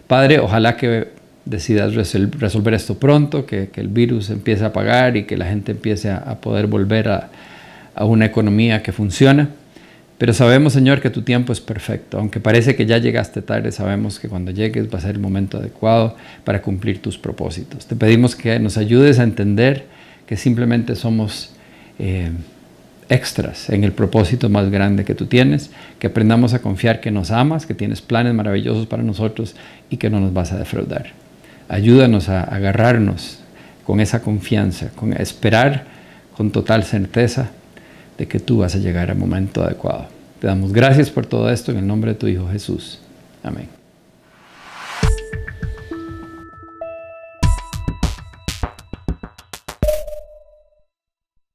Padre, 0.08 0.40
ojalá 0.40 0.78
que 0.78 1.10
decidas 1.46 1.94
resolver 1.94 2.74
esto 2.74 2.98
pronto, 2.98 3.46
que, 3.46 3.70
el 3.76 3.88
virus 3.88 4.32
empiece 4.32 4.64
a 4.64 4.70
apagar 4.70 5.16
y 5.16 5.26
que 5.26 5.38
la 5.38 5.46
gente 5.46 5.74
empiece 5.74 6.10
a, 6.10 6.42
poder 6.42 6.66
volver 6.66 7.08
a, 7.08 7.30
a 7.94 8.06
una 8.06 8.26
economía 8.26 8.82
que 8.82 8.92
funciona. 8.92 9.50
Pero 10.20 10.34
sabemos, 10.34 10.74
Señor, 10.74 11.00
que 11.00 11.10
tu 11.10 11.22
tiempo 11.22 11.54
es 11.54 11.62
perfecto. 11.62 12.20
Aunque 12.20 12.42
parece 12.42 12.76
que 12.76 12.86
ya 12.86 12.98
llegaste 12.98 13.42
tarde, 13.42 13.72
sabemos 13.72 14.20
que 14.20 14.28
cuando 14.28 14.52
llegues 14.52 14.94
va 14.94 14.98
a 14.98 15.02
ser 15.02 15.12
el 15.12 15.22
momento 15.22 15.58
adecuado 15.58 16.18
para 16.44 16.62
cumplir 16.62 17.02
tus 17.02 17.18
propósitos. 17.18 17.86
Te 17.86 17.96
pedimos 17.96 18.36
que 18.36 18.60
nos 18.60 18.78
ayudes 18.78 19.18
a 19.20 19.24
entender 19.24 19.86
que 20.28 20.36
simplemente 20.36 20.98
somos 20.98 21.52
eh, 22.00 22.32
extras 23.08 23.70
en 23.70 23.86
el 23.86 23.94
propósito 23.94 24.50
más 24.50 24.70
grande 24.70 25.06
que 25.06 25.16
tú 25.16 25.26
tienes, 25.26 25.72
que 26.00 26.08
aprendamos 26.08 26.54
a 26.54 26.60
confiar 26.60 27.00
que 27.00 27.12
nos 27.12 27.32
amas, 27.32 27.66
que 27.66 27.74
tienes 27.74 28.02
planes 28.02 28.34
maravillosos 28.34 28.88
para 28.88 29.04
nosotros 29.04 29.56
y 29.90 29.96
que 29.96 30.10
no 30.10 30.20
nos 30.20 30.34
vas 30.34 30.52
a 30.52 30.58
defraudar. 30.58 31.14
Ayúdanos 31.70 32.28
a 32.28 32.44
agarrarnos 32.44 33.40
con 33.86 34.02
esa 34.02 34.22
confianza, 34.22 34.90
con 34.98 35.14
esperar 35.14 35.86
con 36.36 36.52
total 36.52 36.84
certeza 36.84 37.52
de 38.20 38.28
que 38.28 38.40
tú 38.40 38.60
vas 38.60 38.76
a 38.76 38.80
llegar 38.80 39.10
al 39.10 39.18
momento 39.18 39.64
adecuado. 39.64 40.06
Te 40.40 40.48
damos 40.48 40.74
gracias 40.74 41.10
por 41.10 41.26
todo 41.26 41.50
esto 41.50 41.72
en 41.72 41.78
el 41.78 41.88
nombre 41.88 42.12
de 42.12 42.20
tu 42.20 42.28
Hijo 42.28 42.48
Jesús. 42.50 43.00
Amén. 43.42 43.79